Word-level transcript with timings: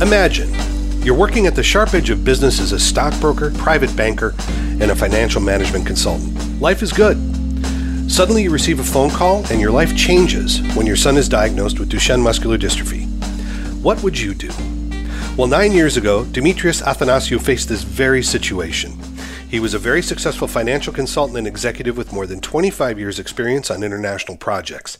Imagine 0.00 0.48
you're 1.02 1.16
working 1.16 1.48
at 1.48 1.56
the 1.56 1.62
sharp 1.62 1.92
edge 1.92 2.08
of 2.10 2.22
business 2.22 2.60
as 2.60 2.70
a 2.70 2.78
stockbroker, 2.78 3.50
private 3.54 3.94
banker, 3.96 4.32
and 4.80 4.92
a 4.92 4.94
financial 4.94 5.40
management 5.40 5.88
consultant. 5.88 6.60
Life 6.60 6.82
is 6.82 6.92
good. 6.92 7.16
Suddenly, 8.08 8.44
you 8.44 8.50
receive 8.50 8.78
a 8.78 8.84
phone 8.84 9.10
call 9.10 9.44
and 9.50 9.60
your 9.60 9.72
life 9.72 9.96
changes 9.96 10.60
when 10.76 10.86
your 10.86 10.94
son 10.94 11.16
is 11.16 11.28
diagnosed 11.28 11.80
with 11.80 11.90
Duchenne 11.90 12.22
muscular 12.22 12.56
dystrophy. 12.56 13.08
What 13.82 14.00
would 14.04 14.16
you 14.16 14.34
do? 14.34 14.50
Well, 15.36 15.48
nine 15.48 15.72
years 15.72 15.96
ago, 15.96 16.22
Dimitrios 16.22 16.80
Athanasiou 16.80 17.40
faced 17.40 17.68
this 17.68 17.82
very 17.82 18.22
situation. 18.22 18.96
He 19.50 19.58
was 19.58 19.74
a 19.74 19.80
very 19.80 20.02
successful 20.02 20.46
financial 20.46 20.92
consultant 20.92 21.38
and 21.38 21.46
executive 21.48 21.96
with 21.96 22.12
more 22.12 22.26
than 22.26 22.40
25 22.40 23.00
years' 23.00 23.18
experience 23.18 23.68
on 23.68 23.82
international 23.82 24.36
projects. 24.36 24.98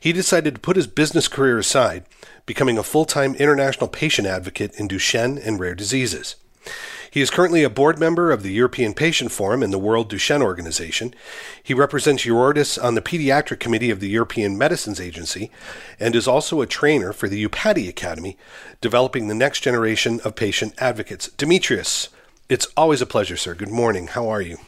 He 0.00 0.14
decided 0.14 0.54
to 0.54 0.60
put 0.60 0.76
his 0.76 0.86
business 0.86 1.28
career 1.28 1.58
aside, 1.58 2.04
becoming 2.46 2.78
a 2.78 2.82
full 2.82 3.04
time 3.04 3.34
international 3.34 3.86
patient 3.86 4.26
advocate 4.26 4.74
in 4.76 4.88
Duchenne 4.88 5.38
and 5.46 5.60
rare 5.60 5.74
diseases. 5.74 6.36
He 7.10 7.20
is 7.20 7.30
currently 7.30 7.64
a 7.64 7.70
board 7.70 7.98
member 7.98 8.30
of 8.30 8.42
the 8.42 8.52
European 8.52 8.94
Patient 8.94 9.32
Forum 9.32 9.64
and 9.64 9.72
the 9.72 9.78
World 9.78 10.10
Duchenne 10.10 10.42
Organization. 10.42 11.12
He 11.60 11.74
represents 11.74 12.24
Eurordis 12.24 12.82
on 12.82 12.94
the 12.94 13.02
Pediatric 13.02 13.58
Committee 13.58 13.90
of 13.90 13.98
the 13.98 14.08
European 14.08 14.56
Medicines 14.56 15.00
Agency 15.00 15.50
and 15.98 16.14
is 16.14 16.28
also 16.28 16.60
a 16.60 16.66
trainer 16.66 17.12
for 17.12 17.28
the 17.28 17.44
EUPATI 17.44 17.88
Academy, 17.88 18.38
developing 18.80 19.26
the 19.26 19.34
next 19.34 19.60
generation 19.60 20.20
of 20.24 20.36
patient 20.36 20.72
advocates. 20.78 21.28
Dimitrios, 21.30 22.08
it's 22.48 22.68
always 22.76 23.02
a 23.02 23.06
pleasure, 23.06 23.36
sir. 23.36 23.54
Good 23.54 23.70
morning. 23.70 24.06
How 24.06 24.28
are 24.28 24.40
you? 24.40 24.58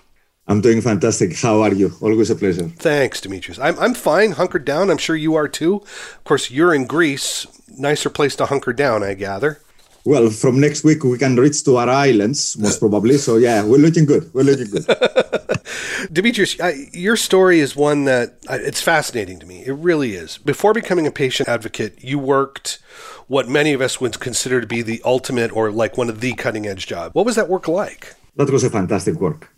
I'm 0.48 0.60
doing 0.60 0.80
fantastic. 0.80 1.36
How 1.38 1.62
are 1.62 1.72
you? 1.72 1.92
Always 2.00 2.30
a 2.30 2.34
pleasure. 2.34 2.68
Thanks, 2.68 3.20
Dimitrios. 3.20 3.58
I'm, 3.62 3.78
I'm 3.78 3.94
fine, 3.94 4.32
hunkered 4.32 4.64
down. 4.64 4.90
I'm 4.90 4.98
sure 4.98 5.16
you 5.16 5.34
are 5.34 5.48
too. 5.48 5.76
Of 5.76 6.24
course, 6.24 6.50
you're 6.50 6.74
in 6.74 6.86
Greece. 6.86 7.46
Nicer 7.78 8.10
place 8.10 8.36
to 8.36 8.46
hunker 8.46 8.72
down, 8.72 9.02
I 9.02 9.14
gather. 9.14 9.60
Well, 10.04 10.30
from 10.30 10.60
next 10.60 10.82
week 10.82 11.04
we 11.04 11.16
can 11.16 11.36
reach 11.36 11.62
to 11.64 11.76
our 11.76 11.88
islands, 11.88 12.58
most 12.58 12.80
probably. 12.80 13.18
So 13.18 13.36
yeah, 13.36 13.64
we're 13.64 13.78
looking 13.78 14.04
good. 14.04 14.34
We're 14.34 14.42
looking 14.42 14.66
good. 14.66 14.84
Dimitrios, 16.12 16.60
I, 16.60 16.90
your 16.92 17.16
story 17.16 17.60
is 17.60 17.76
one 17.76 18.04
that 18.04 18.36
it's 18.50 18.82
fascinating 18.82 19.38
to 19.38 19.46
me. 19.46 19.64
It 19.64 19.72
really 19.74 20.14
is. 20.14 20.38
Before 20.38 20.74
becoming 20.74 21.06
a 21.06 21.12
patient 21.12 21.48
advocate, 21.48 22.02
you 22.02 22.18
worked 22.18 22.80
what 23.28 23.48
many 23.48 23.72
of 23.72 23.80
us 23.80 24.00
would 24.00 24.18
consider 24.18 24.60
to 24.60 24.66
be 24.66 24.82
the 24.82 25.00
ultimate 25.04 25.52
or 25.52 25.70
like 25.70 25.96
one 25.96 26.10
of 26.10 26.20
the 26.20 26.34
cutting 26.34 26.66
edge 26.66 26.88
jobs. 26.88 27.14
What 27.14 27.24
was 27.24 27.36
that 27.36 27.48
work 27.48 27.68
like? 27.68 28.16
That 28.34 28.50
was 28.50 28.64
a 28.64 28.70
fantastic 28.70 29.20
work. 29.20 29.52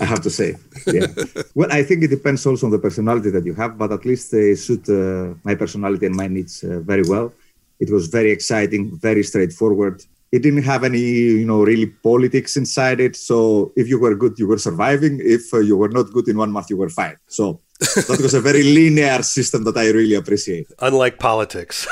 I 0.00 0.04
have 0.04 0.22
to 0.22 0.30
say. 0.30 0.56
Yeah. 0.86 1.06
well, 1.54 1.70
I 1.70 1.82
think 1.82 2.02
it 2.02 2.08
depends 2.08 2.44
also 2.46 2.66
on 2.66 2.72
the 2.72 2.78
personality 2.78 3.30
that 3.30 3.44
you 3.44 3.54
have, 3.54 3.78
but 3.78 3.92
at 3.92 4.04
least 4.04 4.30
they 4.32 4.54
suit 4.54 4.88
uh, 4.88 5.34
my 5.44 5.54
personality 5.54 6.06
and 6.06 6.16
my 6.16 6.28
needs 6.28 6.64
uh, 6.64 6.80
very 6.80 7.02
well. 7.02 7.32
It 7.80 7.90
was 7.90 8.08
very 8.08 8.30
exciting, 8.30 8.96
very 8.96 9.22
straightforward. 9.22 10.04
It 10.30 10.42
didn't 10.42 10.64
have 10.64 10.84
any, 10.84 11.00
you 11.00 11.46
know, 11.46 11.62
really 11.62 11.86
politics 11.86 12.56
inside 12.56 13.00
it. 13.00 13.16
So 13.16 13.72
if 13.76 13.88
you 13.88 13.98
were 13.98 14.14
good, 14.14 14.38
you 14.38 14.46
were 14.46 14.58
surviving. 14.58 15.20
If 15.22 15.54
uh, 15.54 15.60
you 15.60 15.76
were 15.76 15.88
not 15.88 16.12
good 16.12 16.28
in 16.28 16.36
one 16.36 16.52
month, 16.52 16.68
you 16.70 16.76
were 16.76 16.90
fired. 16.90 17.18
So 17.28 17.60
that 17.80 18.18
was 18.20 18.34
a 18.34 18.40
very 18.40 18.62
linear 18.62 19.22
system 19.22 19.64
that 19.64 19.76
I 19.76 19.90
really 19.90 20.14
appreciate. 20.14 20.66
Unlike 20.80 21.18
politics. 21.18 21.86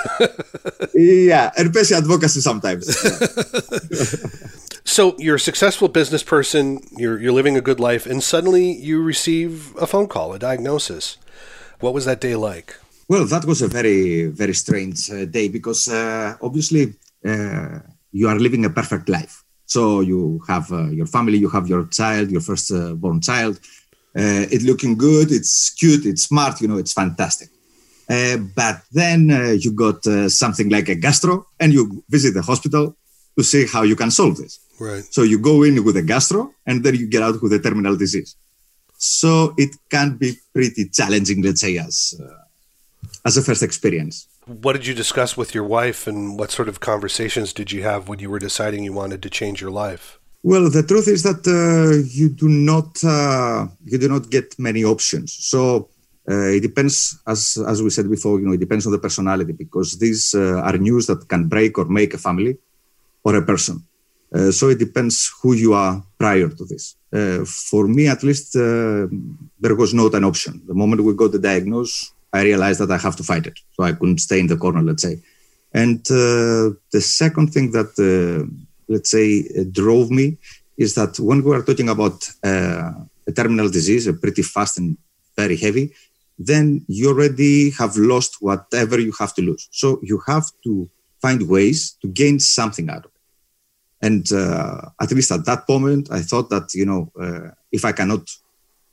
yeah, 0.94 1.50
and 1.56 1.72
patient 1.72 2.02
advocacy 2.02 2.40
sometimes. 2.40 2.84
Yeah. 3.04 4.30
so 4.86 5.16
you're 5.18 5.36
a 5.36 5.40
successful 5.40 5.88
business 5.88 6.22
person, 6.22 6.80
you're, 6.96 7.20
you're 7.20 7.32
living 7.32 7.56
a 7.56 7.60
good 7.60 7.80
life, 7.80 8.06
and 8.06 8.22
suddenly 8.22 8.72
you 8.72 9.02
receive 9.02 9.74
a 9.76 9.86
phone 9.86 10.06
call, 10.06 10.32
a 10.32 10.38
diagnosis. 10.38 11.18
What 11.80 11.92
was 11.92 12.04
that 12.04 12.20
day 12.20 12.36
like? 12.36 12.76
Well, 13.08 13.26
that 13.26 13.44
was 13.44 13.62
a 13.62 13.68
very, 13.68 14.26
very 14.26 14.54
strange 14.54 15.10
uh, 15.10 15.24
day 15.26 15.48
because 15.48 15.88
uh, 15.88 16.36
obviously 16.40 16.94
uh, 17.24 17.80
you 18.12 18.28
are 18.28 18.38
living 18.38 18.64
a 18.64 18.70
perfect 18.70 19.08
life. 19.08 19.42
So 19.66 20.00
you 20.00 20.40
have 20.48 20.70
uh, 20.72 20.88
your 20.90 21.06
family, 21.06 21.38
you 21.38 21.48
have 21.50 21.68
your 21.68 21.86
child, 21.86 22.30
your 22.30 22.40
first 22.40 22.72
uh, 22.72 22.94
born 22.94 23.20
child. 23.20 23.58
Uh, 24.16 24.46
it's 24.50 24.64
looking 24.64 24.96
good, 24.96 25.30
it's 25.30 25.70
cute, 25.70 26.06
it's 26.06 26.22
smart, 26.22 26.60
you 26.60 26.68
know, 26.68 26.78
it's 26.78 26.92
fantastic. 26.92 27.48
but 28.54 28.82
then 28.92 29.28
you 29.60 29.72
got 29.72 30.04
something 30.30 30.68
like 30.70 30.88
a 30.88 30.94
gastro 30.94 31.44
and 31.58 31.72
you 31.72 32.04
visit 32.08 32.34
the 32.34 32.42
hospital 32.42 32.96
to 33.36 33.44
see 33.44 33.66
how 33.66 33.82
you 33.82 33.96
can 33.96 34.10
solve 34.10 34.36
this. 34.36 34.60
Right. 34.78 35.04
So 35.10 35.22
you 35.22 35.38
go 35.38 35.62
in 35.62 35.84
with 35.84 35.96
a 35.96 36.02
gastro 36.02 36.52
and 36.66 36.84
then 36.84 36.94
you 36.94 37.06
get 37.06 37.22
out 37.22 37.42
with 37.42 37.52
a 37.52 37.58
terminal 37.58 37.96
disease. 37.96 38.36
So 38.98 39.54
it 39.56 39.70
can 39.90 40.16
be 40.16 40.38
pretty 40.52 40.88
challenging, 40.88 41.42
let's 41.42 41.60
say, 41.60 41.78
as 41.78 42.14
as 43.24 43.36
a 43.36 43.42
first 43.42 43.62
experience. 43.62 44.26
What 44.46 44.74
did 44.74 44.86
you 44.86 44.94
discuss 44.94 45.36
with 45.36 45.54
your 45.54 45.64
wife, 45.64 46.06
and 46.06 46.38
what 46.38 46.50
sort 46.52 46.68
of 46.68 46.78
conversations 46.78 47.52
did 47.52 47.72
you 47.72 47.82
have 47.82 48.08
when 48.08 48.20
you 48.20 48.30
were 48.30 48.38
deciding 48.38 48.84
you 48.84 48.92
wanted 48.92 49.20
to 49.22 49.30
change 49.30 49.60
your 49.60 49.72
life? 49.72 50.18
Well, 50.42 50.70
the 50.70 50.84
truth 50.84 51.08
is 51.08 51.24
that 51.24 51.42
uh, 51.46 52.06
you 52.18 52.28
do 52.28 52.48
not 52.48 53.02
uh, 53.02 53.66
you 53.84 53.98
do 53.98 54.08
not 54.08 54.30
get 54.30 54.56
many 54.58 54.84
options. 54.84 55.32
So 55.32 55.88
uh, 56.30 56.50
it 56.56 56.60
depends, 56.60 57.18
as 57.26 57.58
as 57.72 57.82
we 57.82 57.90
said 57.90 58.08
before, 58.08 58.38
you 58.38 58.46
know, 58.46 58.52
it 58.52 58.60
depends 58.60 58.86
on 58.86 58.92
the 58.92 58.98
personality 58.98 59.52
because 59.52 59.98
these 59.98 60.34
uh, 60.34 60.62
are 60.62 60.78
news 60.78 61.06
that 61.06 61.28
can 61.28 61.48
break 61.48 61.76
or 61.78 61.86
make 61.86 62.14
a 62.14 62.18
family 62.18 62.56
or 63.24 63.34
a 63.36 63.44
person. 63.44 63.84
Uh, 64.34 64.50
so 64.50 64.68
it 64.68 64.78
depends 64.78 65.32
who 65.40 65.54
you 65.54 65.72
are 65.72 66.02
prior 66.18 66.48
to 66.48 66.64
this. 66.64 66.96
Uh, 67.12 67.44
for 67.44 67.86
me, 67.86 68.08
at 68.08 68.22
least, 68.22 68.54
there 68.54 69.76
was 69.76 69.94
not 69.94 70.14
an 70.14 70.24
option. 70.24 70.62
The 70.66 70.74
moment 70.74 71.02
we 71.02 71.14
got 71.14 71.32
the 71.32 71.38
diagnosis, 71.38 72.12
I 72.32 72.42
realized 72.42 72.80
that 72.80 72.90
I 72.90 72.98
have 72.98 73.16
to 73.16 73.22
fight 73.22 73.46
it. 73.46 73.58
So 73.74 73.84
I 73.84 73.92
couldn't 73.92 74.18
stay 74.18 74.38
in 74.40 74.48
the 74.48 74.56
corner, 74.56 74.82
let's 74.82 75.02
say. 75.02 75.20
And 75.72 76.00
uh, 76.10 76.76
the 76.92 77.00
second 77.00 77.52
thing 77.54 77.72
that, 77.72 77.90
uh, 77.98 78.44
let's 78.88 79.10
say, 79.10 79.44
uh, 79.58 79.64
drove 79.70 80.10
me 80.10 80.38
is 80.76 80.94
that 80.94 81.18
when 81.18 81.42
we 81.44 81.54
are 81.56 81.62
talking 81.62 81.88
about 81.88 82.28
uh, 82.44 82.92
a 83.26 83.32
terminal 83.34 83.68
disease, 83.68 84.06
a 84.06 84.12
pretty 84.12 84.42
fast 84.42 84.78
and 84.78 84.96
very 85.36 85.56
heavy, 85.56 85.92
then 86.38 86.84
you 86.88 87.08
already 87.08 87.70
have 87.70 87.96
lost 87.96 88.36
whatever 88.40 88.98
you 89.00 89.12
have 89.18 89.34
to 89.34 89.42
lose. 89.42 89.68
So 89.70 90.00
you 90.02 90.20
have 90.26 90.46
to 90.64 90.88
find 91.20 91.48
ways 91.48 91.96
to 92.02 92.08
gain 92.08 92.38
something 92.38 92.90
out 92.90 93.04
of 93.06 93.10
it. 93.12 93.15
And 94.02 94.30
uh, 94.32 94.82
at 95.00 95.10
least 95.12 95.32
at 95.32 95.44
that 95.46 95.68
moment, 95.68 96.10
I 96.10 96.20
thought 96.20 96.50
that, 96.50 96.74
you 96.74 96.86
know, 96.86 97.10
uh, 97.20 97.50
if 97.72 97.84
I 97.84 97.92
cannot 97.92 98.28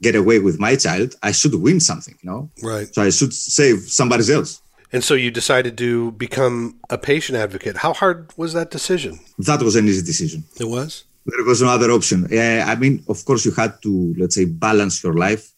get 0.02 0.16
away 0.16 0.40
with 0.40 0.60
my 0.60 0.76
child, 0.76 1.16
I 1.22 1.32
should 1.32 1.56
win 1.56 1.80
something, 1.80 2.16
you 2.22 2.30
know? 2.30 2.50
Right. 2.62 2.94
So 2.94 3.02
I 3.02 3.10
should 3.10 3.34
save 3.34 3.80
somebody 3.82 4.32
else. 4.32 4.62
And 4.92 5.04
so 5.04 5.16
you 5.16 5.32
decided 5.32 5.78
to 5.80 6.12
become 6.12 6.80
a 6.90 6.98
patient 6.98 7.38
advocate. 7.38 7.78
How 7.78 7.94
hard 7.94 8.32
was 8.38 8.54
that 8.54 8.70
decision? 8.70 9.20
That 9.40 9.62
was 9.62 9.76
an 9.76 9.88
easy 9.88 10.06
decision. 10.06 10.44
It 10.60 10.66
was? 10.66 11.06
There 11.26 11.46
was 11.46 11.62
no 11.62 11.70
other 11.70 11.90
option. 11.92 12.28
Uh, 12.32 12.64
I 12.68 12.76
mean, 12.76 13.04
of 13.08 13.26
course, 13.26 13.46
you 13.46 13.52
had 13.52 13.82
to, 13.82 14.14
let's 14.18 14.36
say, 14.36 14.46
balance 14.46 15.04
your 15.04 15.16
life 15.16 15.52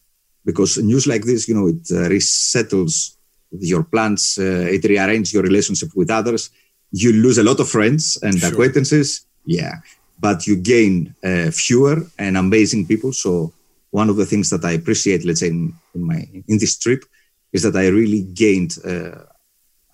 because 0.44 0.78
news 0.78 1.06
like 1.06 1.24
this, 1.24 1.48
you 1.48 1.54
know, 1.54 1.68
it 1.68 1.86
uh, 1.90 2.08
resettles 2.08 3.18
your 3.50 3.82
plans, 3.82 4.38
uh, 4.38 4.66
it 4.70 4.84
rearranges 4.84 5.34
your 5.34 5.42
relationship 5.42 5.90
with 5.94 6.10
others. 6.10 6.50
You 6.92 7.12
lose 7.12 7.38
a 7.38 7.42
lot 7.42 7.60
of 7.60 7.68
friends 7.68 8.16
and 8.22 8.38
sure. 8.38 8.50
acquaintances. 8.50 9.26
Yeah. 9.46 9.76
But 10.18 10.46
you 10.46 10.56
gain 10.56 11.14
uh, 11.24 11.50
fewer 11.50 12.02
and 12.18 12.36
amazing 12.36 12.86
people. 12.86 13.12
So 13.12 13.52
one 13.90 14.10
of 14.10 14.16
the 14.16 14.26
things 14.26 14.50
that 14.50 14.64
I 14.64 14.72
appreciate, 14.72 15.24
let's 15.24 15.40
say, 15.40 15.48
in, 15.48 15.72
in 15.94 16.02
my 16.04 16.26
in 16.48 16.58
this 16.58 16.78
trip, 16.78 17.04
is 17.52 17.62
that 17.62 17.76
I 17.76 17.86
really 17.88 18.22
gained 18.22 18.76
uh, 18.84 19.24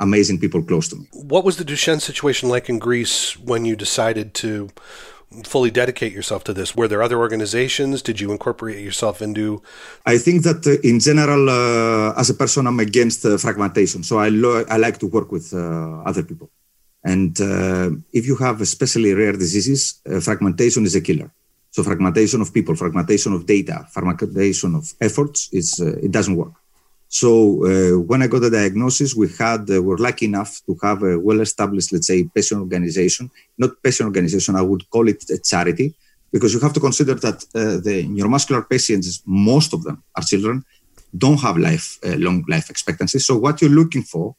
amazing 0.01 0.39
people 0.41 0.63
close 0.63 0.89
to 0.89 0.97
me. 0.97 1.07
What 1.13 1.45
was 1.45 1.57
the 1.57 1.65
Duchenne 1.65 2.01
situation 2.01 2.49
like 2.49 2.69
in 2.69 2.79
Greece 2.79 3.39
when 3.39 3.65
you 3.65 3.77
decided 3.77 4.35
to 4.35 4.71
fully 5.45 5.71
dedicate 5.71 6.13
yourself 6.13 6.45
to 6.45 6.53
this? 6.53 6.75
Were 6.77 6.89
there 6.89 7.03
other 7.03 7.19
organizations? 7.19 8.03
Did 8.03 8.21
you 8.21 8.33
incorporate 8.33 8.83
yourself 8.85 9.23
into? 9.23 9.63
I 10.07 10.19
think 10.19 10.43
that 10.43 10.67
uh, 10.67 10.89
in 10.89 11.01
general, 11.01 11.49
uh, 11.49 12.21
as 12.21 12.31
a 12.31 12.35
person, 12.35 12.67
I'm 12.67 12.81
against 12.81 13.25
uh, 13.25 13.37
fragmentation. 13.39 14.03
So 14.03 14.19
I 14.19 14.29
lo- 14.29 14.65
I 14.69 14.77
like 14.77 14.99
to 14.99 15.07
work 15.07 15.31
with 15.33 15.53
uh, 15.53 16.03
other 16.05 16.23
people. 16.23 16.51
And 17.05 17.41
uh, 17.41 17.91
if 18.13 18.27
you 18.27 18.37
have 18.37 18.61
especially 18.61 19.13
rare 19.13 19.33
diseases, 19.33 20.01
uh, 20.09 20.21
fragmentation 20.21 20.85
is 20.85 20.95
a 20.95 21.01
killer. 21.01 21.31
So 21.71 21.83
fragmentation 21.83 22.41
of 22.41 22.53
people, 22.53 22.75
fragmentation 22.77 23.33
of 23.33 23.47
data, 23.47 23.87
fragmentation 23.91 24.75
of 24.75 24.93
efforts, 25.01 25.49
is 25.53 25.81
uh, 25.81 25.97
it 26.07 26.13
doesn't 26.13 26.37
work. 26.37 26.53
So 27.09 27.31
uh, 27.65 27.99
when 28.01 28.23
I 28.23 28.27
got 28.27 28.41
the 28.41 28.51
diagnosis, 28.51 29.15
we 29.15 29.29
had 29.39 29.69
uh, 29.71 29.83
were 29.83 29.99
lucky 29.99 30.27
enough 30.27 30.61
to 30.67 30.79
have 30.83 31.03
a 31.03 31.19
well-established, 31.19 31.93
let's 31.93 32.07
say, 32.07 32.25
patient 32.25 32.61
organization. 32.61 33.31
Not 33.59 33.83
patient 33.83 34.07
organization, 34.07 34.57
I 34.57 34.63
would 34.63 34.89
call 34.89 35.09
it 35.09 35.29
a 35.31 35.39
charity, 35.39 35.95
because 36.31 36.55
you 36.55 36.61
have 36.61 36.73
to 36.73 36.81
consider 36.81 37.15
that 37.15 37.45
uh, 37.55 37.81
the 37.83 38.07
neuromuscular 38.09 38.69
patients, 38.69 39.23
most 39.27 39.75
of 39.75 39.83
them 39.83 40.03
are 40.17 40.23
children, 40.23 40.65
don't 41.17 41.41
have 41.41 41.59
life 41.59 41.99
long 42.03 42.43
life 42.49 42.71
expectancy. 42.71 43.19
So 43.19 43.37
what 43.37 43.61
you're 43.61 43.71
looking 43.71 44.03
for 44.03 44.35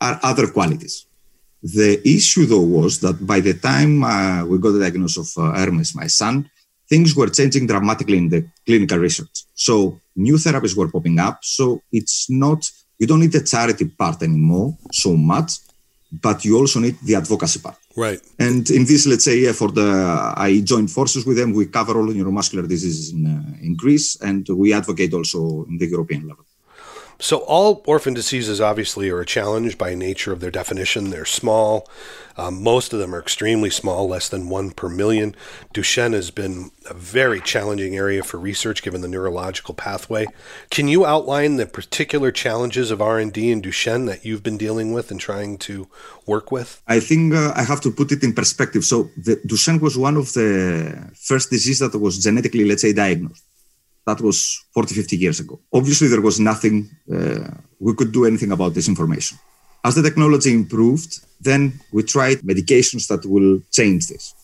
are 0.00 0.18
other 0.24 0.48
qualities. 0.48 1.05
The 1.74 1.90
issue, 2.16 2.46
though, 2.46 2.68
was 2.78 2.92
that 3.00 3.16
by 3.32 3.40
the 3.40 3.54
time 3.54 3.92
uh, 4.04 4.44
we 4.44 4.58
got 4.58 4.72
the 4.72 4.84
diagnosis 4.86 5.36
of 5.36 5.56
Hermes, 5.58 5.94
my 6.02 6.08
son, 6.20 6.34
things 6.88 7.10
were 7.18 7.30
changing 7.38 7.66
dramatically 7.66 8.18
in 8.18 8.28
the 8.28 8.40
clinical 8.66 8.98
research. 8.98 9.36
So 9.54 10.00
new 10.14 10.36
therapies 10.44 10.76
were 10.76 10.90
popping 10.94 11.18
up. 11.18 11.38
So 11.42 11.64
it's 11.98 12.30
not, 12.30 12.60
you 12.98 13.06
don't 13.06 13.20
need 13.20 13.32
the 13.32 13.42
charity 13.42 13.86
part 13.86 14.22
anymore 14.22 14.68
so 14.92 15.16
much. 15.16 15.50
but 16.12 16.44
you 16.44 16.56
also 16.56 16.80
need 16.80 16.96
the 17.02 17.14
advocacy 17.14 17.60
part. 17.60 17.76
Right. 17.96 18.20
And 18.38 18.68
in 18.70 18.84
this, 18.84 19.06
let's 19.06 19.24
say, 19.24 19.46
effort, 19.46 19.76
uh, 19.76 20.34
I 20.36 20.60
joined 20.60 20.90
forces 20.90 21.26
with 21.26 21.36
them. 21.36 21.52
We 21.52 21.66
cover 21.66 21.98
all 21.98 22.06
neuromuscular 22.06 22.68
diseases 22.68 23.12
in, 23.12 23.26
uh, 23.26 23.64
in 23.64 23.76
Greece, 23.76 24.16
and 24.20 24.46
we 24.48 24.72
advocate 24.72 25.14
also 25.14 25.64
in 25.68 25.78
the 25.78 25.86
European 25.86 26.28
level. 26.28 26.44
So, 27.18 27.38
all 27.38 27.82
orphan 27.86 28.12
diseases 28.12 28.60
obviously 28.60 29.08
are 29.08 29.20
a 29.20 29.26
challenge 29.26 29.78
by 29.78 29.94
nature 29.94 30.32
of 30.32 30.40
their 30.40 30.50
definition. 30.50 31.10
They're 31.10 31.24
small. 31.24 31.88
Um, 32.36 32.62
most 32.62 32.92
of 32.92 32.98
them 32.98 33.14
are 33.14 33.20
extremely 33.20 33.70
small, 33.70 34.06
less 34.06 34.28
than 34.28 34.50
one 34.50 34.70
per 34.70 34.90
million. 34.90 35.34
Duchenne 35.72 36.12
has 36.12 36.30
been 36.30 36.70
a 36.90 36.92
very 36.92 37.40
challenging 37.40 37.96
area 37.96 38.22
for 38.22 38.38
research 38.38 38.82
given 38.82 39.00
the 39.00 39.08
neurological 39.08 39.72
pathway. 39.72 40.26
Can 40.70 40.88
you 40.88 41.06
outline 41.06 41.56
the 41.56 41.64
particular 41.64 42.30
challenges 42.30 42.90
of 42.90 43.00
R&D 43.00 43.50
in 43.50 43.62
Duchenne 43.62 44.06
that 44.06 44.26
you've 44.26 44.42
been 44.42 44.58
dealing 44.58 44.92
with 44.92 45.10
and 45.10 45.18
trying 45.18 45.56
to 45.58 45.88
work 46.26 46.52
with? 46.52 46.82
I 46.86 47.00
think 47.00 47.32
uh, 47.32 47.54
I 47.56 47.62
have 47.62 47.80
to 47.82 47.90
put 47.90 48.12
it 48.12 48.22
in 48.22 48.34
perspective. 48.34 48.84
So, 48.84 49.10
the 49.16 49.36
Duchenne 49.36 49.80
was 49.80 49.96
one 49.96 50.18
of 50.18 50.34
the 50.34 51.10
first 51.14 51.48
diseases 51.48 51.90
that 51.90 51.98
was 51.98 52.22
genetically, 52.22 52.66
let's 52.66 52.82
say, 52.82 52.92
diagnosed. 52.92 53.42
That 54.06 54.20
was 54.20 54.64
40, 54.72 54.94
50 54.94 55.16
years 55.16 55.40
ago. 55.40 55.60
Obviously, 55.72 56.08
there 56.08 56.20
was 56.20 56.38
nothing 56.38 56.88
uh, 57.12 57.50
we 57.80 57.94
could 57.94 58.12
do 58.12 58.24
anything 58.24 58.52
about 58.52 58.74
this 58.74 58.88
information. 58.88 59.38
As 59.84 59.94
the 59.94 60.02
technology 60.02 60.52
improved, 60.52 61.20
then 61.40 61.80
we 61.92 62.02
tried 62.02 62.38
medications 62.38 63.08
that 63.08 63.24
will 63.26 63.60
change 63.70 64.08
this. 64.08 64.34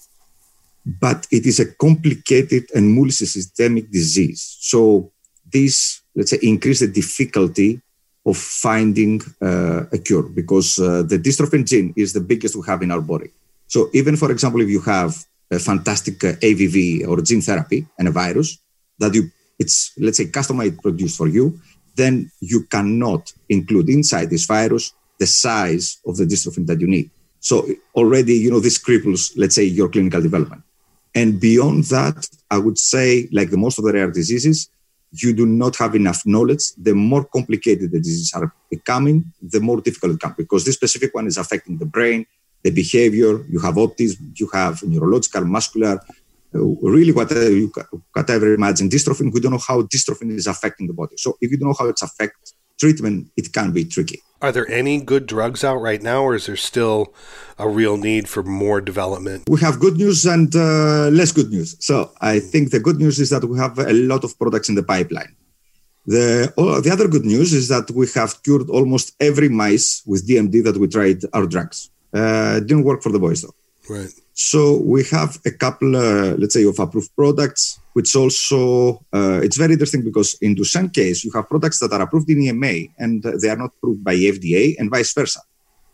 But 0.85 1.27
it 1.31 1.47
is 1.47 1.61
a 1.61 1.73
complicated 1.75 2.65
and 2.75 2.93
multi-systemic 2.93 3.91
disease. 3.91 4.57
So 4.61 5.13
this, 5.53 6.03
let's 6.15 6.31
say, 6.31 6.39
increased 6.43 6.81
the 6.81 6.89
difficulty 6.89 7.81
of 8.25 8.37
finding 8.37 9.21
uh, 9.41 9.85
a 9.93 9.99
cure 9.99 10.23
because 10.23 10.79
uh, 10.79 11.03
the 11.03 11.19
dystrophin 11.19 11.67
gene 11.67 11.93
is 11.97 12.13
the 12.13 12.21
biggest 12.21 12.55
we 12.55 12.63
have 12.67 12.83
in 12.83 12.91
our 12.91 13.01
body. 13.01 13.31
So 13.67 13.91
even, 13.93 14.17
for 14.17 14.31
example, 14.31 14.61
if 14.61 14.69
you 14.69 14.81
have 14.81 15.17
a 15.51 15.59
fantastic 15.59 16.23
uh, 16.25 16.33
AAV 16.35 17.07
or 17.07 17.21
gene 17.21 17.41
therapy 17.41 17.87
and 17.99 18.09
a 18.09 18.13
virus 18.13 18.59
that 18.99 19.15
you 19.15 19.31
it's 19.59 19.93
let's 19.99 20.17
say 20.17 20.27
customized 20.27 20.81
produced 20.83 21.17
for 21.17 21.29
you, 21.29 21.59
then 21.97 22.31
you 22.41 22.65
cannot 22.65 23.33
include 23.49 23.89
inside 23.89 24.31
this 24.31 24.47
virus 24.47 24.93
the 25.19 25.27
size 25.27 25.99
of 26.07 26.17
the 26.17 26.25
dystrophin 26.25 26.67
that 26.67 26.81
you 26.81 26.87
need. 26.87 27.11
So 27.41 27.67
already, 27.95 28.35
you 28.35 28.51
know, 28.51 28.61
this 28.61 28.79
cripples, 28.79 29.33
let's 29.37 29.55
say, 29.55 29.65
your 29.65 29.89
clinical 29.89 30.23
development. 30.23 30.63
And 31.15 31.41
beyond 31.41 31.85
that, 31.85 32.27
I 32.51 32.59
would 32.59 32.79
say, 32.79 33.29
like 33.33 33.51
the 33.51 33.57
most 33.57 33.79
of 33.79 33.85
the 33.85 33.93
rare 33.93 34.11
diseases, 34.11 34.71
you 35.13 35.35
do 35.35 35.45
not 35.45 35.77
have 35.77 35.95
enough 35.95 36.25
knowledge. 36.25 36.73
The 36.79 36.95
more 36.95 37.25
complicated 37.25 37.91
the 37.91 37.99
diseases 37.99 38.33
are 38.35 38.53
becoming, 38.71 39.33
the 39.43 39.61
more 39.61 39.81
difficult 39.81 40.13
it 40.13 40.15
becomes 40.21 40.37
because 40.37 40.65
this 40.65 40.77
specific 40.77 41.15
one 41.15 41.27
is 41.27 41.37
affecting 41.37 41.77
the 41.79 41.85
brain, 41.85 42.25
the 42.63 42.71
behavior. 42.71 43.45
You 43.47 43.59
have 43.61 43.75
autism, 43.75 44.39
you 44.41 44.49
have 44.55 44.83
neurological, 44.83 45.45
muscular, 45.45 46.01
really 46.53 47.13
whatever 47.13 47.51
you 47.51 47.73
whatever 48.13 48.53
imagine 48.53 48.89
dystrophin, 48.89 49.33
we 49.33 49.41
don't 49.41 49.53
know 49.53 49.67
how 49.67 49.83
dystrophin 49.83 50.31
is 50.31 50.47
affecting 50.47 50.87
the 50.87 50.93
body. 50.93 51.17
So 51.17 51.37
if 51.41 51.51
you 51.51 51.57
don't 51.57 51.69
know 51.69 51.77
how 51.79 51.89
it's 51.89 52.03
affects 52.03 52.55
treatment, 52.79 53.31
it 53.37 53.53
can 53.53 53.73
be 53.73 53.85
tricky. 53.85 54.21
Are 54.41 54.51
there 54.51 54.69
any 54.69 55.01
good 55.01 55.27
drugs 55.27 55.63
out 55.63 55.81
right 55.89 56.03
now, 56.03 56.25
or 56.25 56.35
is 56.35 56.47
there 56.47 56.57
still 56.57 57.15
a 57.59 57.69
real 57.69 57.97
need 57.97 58.29
for 58.29 58.43
more 58.43 58.81
development? 58.81 59.49
We 59.49 59.61
have 59.61 59.79
good 59.79 59.97
news 60.03 60.27
and 60.27 60.51
uh, 60.55 61.09
less 61.19 61.31
good 61.31 61.51
news. 61.51 61.77
So 61.79 62.11
I 62.21 62.41
think 62.41 62.73
the 62.73 62.81
good 62.81 62.99
news 62.99 63.21
is 63.21 63.31
that 63.31 63.45
we 63.45 63.57
have 63.59 63.79
a 63.79 63.93
lot 63.93 64.25
of 64.25 64.37
products 64.37 64.69
in 64.69 64.75
the 64.75 64.83
pipeline. 64.83 65.33
The, 66.07 66.53
oh, 66.59 66.81
the 66.81 66.91
other 66.91 67.07
good 67.07 67.25
news 67.25 67.53
is 67.53 67.69
that 67.69 67.89
we 67.93 68.09
have 68.17 68.43
cured 68.43 68.69
almost 68.69 69.15
every 69.21 69.49
mice 69.49 70.03
with 70.05 70.27
DMD 70.29 70.65
that 70.65 70.77
we 70.77 70.89
tried 70.89 71.21
our 71.33 71.47
drugs. 71.47 71.91
Uh, 72.13 72.59
didn't 72.59 72.83
work 72.83 73.01
for 73.05 73.13
the 73.13 73.21
boys 73.21 73.43
though. 73.43 73.55
Right. 73.93 74.15
So 74.33 74.79
we 74.79 75.05
have 75.17 75.39
a 75.45 75.51
couple, 75.51 75.95
uh, 75.95 76.35
let's 76.41 76.55
say, 76.55 76.65
of 76.65 76.79
approved 76.79 77.15
products, 77.15 77.79
which 77.93 78.17
also 78.17 79.05
uh, 79.13 79.41
it's 79.45 79.59
very 79.59 79.75
interesting 79.75 80.03
because 80.03 80.35
in 80.41 80.57
Duchenne 80.57 80.91
case 80.95 81.23
you 81.25 81.31
have 81.35 81.49
products 81.49 81.79
that 81.81 81.93
are 81.93 82.01
approved 82.01 82.31
in 82.31 82.41
EMA 82.41 82.75
and 82.99 83.23
they 83.23 83.51
are 83.51 83.61
not 83.65 83.73
approved 83.77 84.03
by 84.03 84.15
FDA 84.15 84.77
and 84.79 84.91
vice 84.91 85.13
versa, 85.13 85.41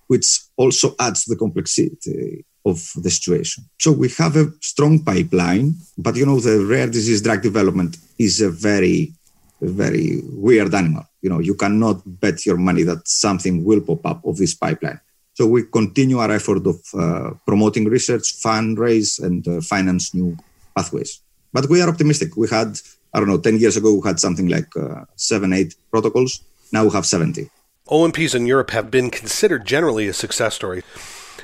which 0.06 0.28
also 0.56 0.94
adds 1.00 1.24
to 1.24 1.30
the 1.30 1.36
complexity 1.36 2.44
of 2.64 2.78
the 2.94 3.10
situation. 3.10 3.64
So 3.80 3.90
we 3.90 4.08
have 4.10 4.36
a 4.36 4.52
strong 4.60 5.02
pipeline, 5.02 5.74
but 5.96 6.14
you 6.14 6.26
know 6.26 6.38
the 6.38 6.64
rare 6.64 6.86
disease 6.86 7.20
drug 7.20 7.42
development 7.42 7.96
is 8.18 8.40
a 8.40 8.50
very, 8.50 9.12
very 9.60 10.20
weird 10.46 10.72
animal. 10.72 11.04
You 11.22 11.30
know 11.30 11.40
you 11.40 11.56
cannot 11.56 12.02
bet 12.06 12.46
your 12.46 12.58
money 12.58 12.84
that 12.84 13.08
something 13.08 13.64
will 13.64 13.80
pop 13.80 14.06
up 14.06 14.24
of 14.24 14.36
this 14.36 14.54
pipeline. 14.54 15.00
So 15.38 15.46
we 15.46 15.62
continue 15.62 16.18
our 16.18 16.32
effort 16.32 16.66
of 16.66 16.82
uh, 16.92 17.30
promoting 17.46 17.84
research, 17.84 18.42
fundraise, 18.42 19.22
and 19.22 19.46
uh, 19.46 19.60
finance 19.60 20.12
new 20.12 20.36
pathways. 20.74 21.20
But 21.52 21.68
we 21.68 21.80
are 21.80 21.88
optimistic. 21.88 22.36
We 22.36 22.48
had, 22.48 22.80
I 23.14 23.20
don't 23.20 23.28
know, 23.28 23.38
10 23.38 23.60
years 23.60 23.76
ago, 23.76 23.94
we 23.94 24.00
had 24.04 24.18
something 24.18 24.48
like 24.48 24.76
uh, 24.76 25.04
seven, 25.14 25.52
eight 25.52 25.76
protocols. 25.92 26.40
Now 26.72 26.82
we 26.82 26.90
have 26.90 27.06
70. 27.06 27.48
OMPs 27.86 28.34
in 28.34 28.46
Europe 28.46 28.70
have 28.70 28.90
been 28.90 29.10
considered 29.10 29.64
generally 29.64 30.08
a 30.08 30.12
success 30.12 30.56
story. 30.56 30.82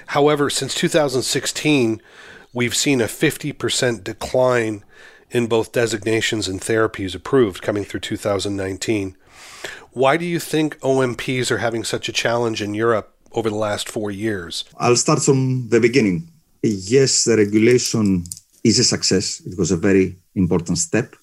However, 0.06 0.50
since 0.50 0.74
2016, 0.74 2.02
we've 2.52 2.74
seen 2.74 3.00
a 3.00 3.04
50% 3.04 4.02
decline 4.02 4.82
in 5.30 5.46
both 5.46 5.70
designations 5.70 6.48
and 6.48 6.60
therapies 6.60 7.14
approved 7.14 7.62
coming 7.62 7.84
through 7.84 8.00
2019. 8.00 9.16
Why 9.92 10.16
do 10.16 10.24
you 10.24 10.40
think 10.40 10.80
OMPs 10.80 11.52
are 11.52 11.58
having 11.58 11.84
such 11.84 12.08
a 12.08 12.12
challenge 12.12 12.60
in 12.60 12.74
Europe 12.74 13.13
over 13.34 13.50
the 13.50 13.56
last 13.56 13.88
four 13.88 14.10
years? 14.10 14.64
I'll 14.78 14.96
start 14.96 15.20
from 15.22 15.68
the 15.68 15.80
beginning. 15.80 16.28
Yes, 16.62 17.24
the 17.24 17.36
regulation 17.36 18.24
is 18.62 18.78
a 18.78 18.84
success. 18.84 19.42
It 19.44 19.58
was 19.58 19.70
a 19.70 19.76
very 19.76 20.16
important 20.34 20.78
step. 20.78 21.14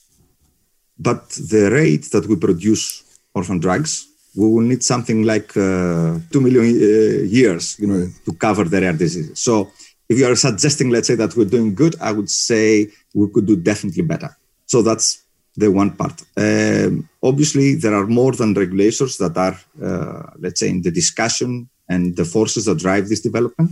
But 1.00 1.30
the 1.30 1.72
rate 1.72 2.12
that 2.12 2.28
we 2.28 2.36
produce 2.36 3.04
orphan 3.34 3.60
drugs, 3.60 4.08
we 4.36 4.48
will 4.48 4.62
need 4.62 4.84
something 4.84 5.24
like 5.24 5.58
uh, 5.58 6.19
2 6.31 6.42
million 6.42 6.63
uh, 6.63 7.24
years 7.24 7.78
you 7.80 7.88
know, 7.88 8.00
right. 8.00 8.25
to 8.25 8.34
cover 8.34 8.66
the 8.66 8.80
rare 8.80 8.94
diseases. 8.94 9.40
So 9.40 9.72
if 10.08 10.19
you 10.19 10.25
are 10.28 10.36
suggesting, 10.36 10.90
let's 10.90 11.08
say, 11.08 11.16
that 11.16 11.36
we're 11.36 11.46
doing 11.46 11.74
good, 11.74 11.96
I 12.00 12.12
would 12.12 12.30
say 12.30 12.90
we 13.16 13.28
could 13.34 13.48
do 13.48 13.56
definitely 13.56 14.04
better. 14.04 14.30
So 14.68 14.81
that's 14.84 15.24
the 15.56 15.72
one 15.72 15.92
part. 15.92 16.22
Um, 16.38 17.10
obviously, 17.24 17.75
there 17.75 17.96
are 17.96 18.08
more 18.08 18.34
than 18.34 18.54
regulators 18.54 19.18
that 19.18 19.36
are, 19.38 19.58
uh, 19.84 20.31
let's 20.38 20.60
say, 20.60 20.69
in 20.69 20.81
the 20.81 20.92
discussion 20.92 21.69
and 21.89 22.16
the 22.16 22.25
forces 22.25 22.66
that 22.66 22.80
drive 22.80 23.07
this 23.10 23.22
development. 23.22 23.72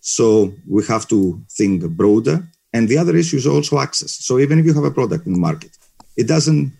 So 0.00 0.52
we 0.68 0.84
have 0.86 1.08
to 1.08 1.42
think 1.50 1.84
broader. 1.90 2.46
And 2.72 2.88
the 2.88 2.98
other 2.98 3.16
issue 3.16 3.36
is 3.36 3.46
also 3.46 3.78
access. 3.78 4.12
So 4.12 4.38
even 4.38 4.58
if 4.58 4.66
you 4.66 4.74
have 4.74 4.84
a 4.84 4.90
product 4.90 5.26
in 5.26 5.32
the 5.32 5.38
market, 5.38 5.70
it 6.16 6.26
doesn't 6.26 6.72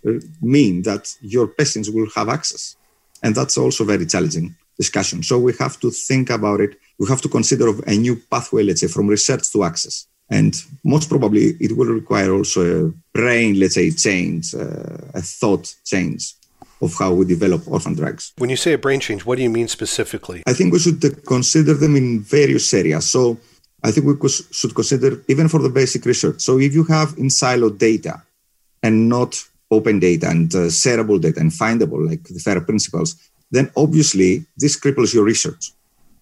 mean 0.43 0.83
that 0.83 1.15
your 1.21 1.47
patients 1.49 1.91
will 1.91 2.09
have 2.15 2.29
access. 2.29 2.77
And 3.23 3.35
that's 3.35 3.57
also 3.57 3.85
very 3.85 4.07
challenging 4.07 4.55
discussion. 4.77 5.23
So 5.23 5.39
we 5.39 5.53
have 5.59 5.79
to 5.81 5.91
think 5.91 6.31
about 6.31 6.61
it. 6.61 6.77
We 6.99 7.07
have 7.09 7.23
to 7.23 7.29
consider 7.29 7.69
a 7.87 7.97
new 7.97 8.17
pathway, 8.31 8.65
let's 8.65 8.81
say, 8.81 8.89
from 8.89 9.09
research 9.09 9.51
to 9.53 9.65
access. 9.65 10.07
And 10.31 10.55
most 10.85 11.09
probably 11.09 11.57
it 11.61 11.77
will 11.77 11.93
require 12.01 12.33
also 12.33 12.61
a 12.89 12.93
brain, 13.13 13.59
let's 13.61 13.75
say, 13.75 13.91
change, 13.91 14.55
uh, 14.55 14.99
a 15.15 15.23
thought 15.23 15.75
change 15.85 16.35
of 16.81 16.95
how 16.99 17.13
we 17.13 17.25
develop 17.25 17.67
orphan 17.69 17.95
drugs. 17.95 18.33
When 18.39 18.51
you 18.51 18.57
say 18.57 18.73
a 18.73 18.79
brain 18.79 19.01
change, 19.01 19.25
what 19.25 19.37
do 19.37 19.43
you 19.43 19.51
mean 19.51 19.69
specifically? 19.69 20.43
I 20.47 20.53
think 20.53 20.73
we 20.73 20.79
should 20.79 21.25
consider 21.27 21.75
them 21.75 21.97
in 21.97 22.21
various 22.21 22.73
areas. 22.75 23.09
So 23.09 23.39
I 23.83 23.91
think 23.91 24.07
we 24.07 24.29
should 24.29 24.75
consider 24.75 25.23
even 25.29 25.49
for 25.49 25.61
the 25.61 25.69
basic 25.69 26.05
research. 26.07 26.41
So 26.41 26.59
if 26.59 26.75
you 26.75 26.85
have 26.85 27.15
in 27.19 27.31
silo 27.31 27.71
data 27.71 28.23
and 28.83 29.09
not 29.09 29.37
open 29.71 29.99
data 29.99 30.29
and 30.29 30.55
uh, 30.55 30.69
shareable 30.69 31.21
data 31.21 31.41
and 31.41 31.51
findable, 31.51 32.07
like 32.09 32.23
the 32.25 32.39
FAIR 32.39 32.63
principles, 32.63 33.17
then 33.51 33.71
obviously 33.77 34.47
this 34.57 34.79
cripples 34.79 35.15
your 35.15 35.25
research. 35.25 35.73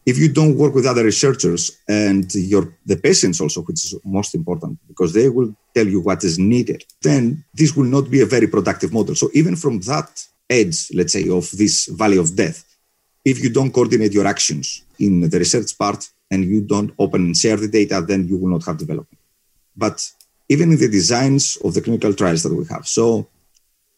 If 0.04 0.18
you 0.18 0.32
don't 0.32 0.56
work 0.56 0.75
with 0.75 0.87
other 0.87 1.04
researchers 1.04 1.78
and 1.88 2.35
your 2.35 2.75
the 2.87 2.97
patients 2.97 3.40
also, 3.40 3.62
which 3.62 3.85
is 3.85 3.94
most 4.04 4.35
important, 4.35 4.78
because 4.88 5.12
they 5.12 5.28
will 5.28 5.54
tell 5.76 5.87
you 5.87 6.00
what 6.00 6.25
is 6.25 6.40
needed, 6.40 6.85
then 7.02 7.44
this 7.54 7.76
will 7.76 7.85
not 7.85 8.11
be 8.11 8.21
a 8.21 8.26
very 8.26 8.49
productive 8.49 8.92
model. 8.92 9.14
So 9.14 9.30
even 9.32 9.54
from 9.54 9.78
that 9.82 10.26
edge, 10.52 10.90
let's 10.94 11.12
say, 11.12 11.28
of 11.28 11.50
this 11.52 11.87
valley 11.87 12.18
of 12.18 12.37
death. 12.37 12.64
If 13.25 13.42
you 13.42 13.50
don't 13.50 13.73
coordinate 13.73 14.12
your 14.12 14.26
actions 14.26 14.82
in 14.99 15.21
the 15.21 15.38
research 15.38 15.76
part 15.78 16.09
and 16.30 16.44
you 16.44 16.61
don't 16.61 16.92
open 16.99 17.26
and 17.26 17.37
share 17.37 17.56
the 17.56 17.68
data, 17.68 18.04
then 18.06 18.26
you 18.28 18.37
will 18.37 18.50
not 18.50 18.64
have 18.64 18.78
development. 18.78 19.18
But 19.76 19.97
even 20.49 20.73
in 20.73 20.78
the 20.78 20.88
designs 20.88 21.56
of 21.64 21.75
the 21.75 21.80
clinical 21.80 22.12
trials 22.14 22.42
that 22.42 22.54
we 22.54 22.64
have, 22.66 22.87
so 22.87 23.28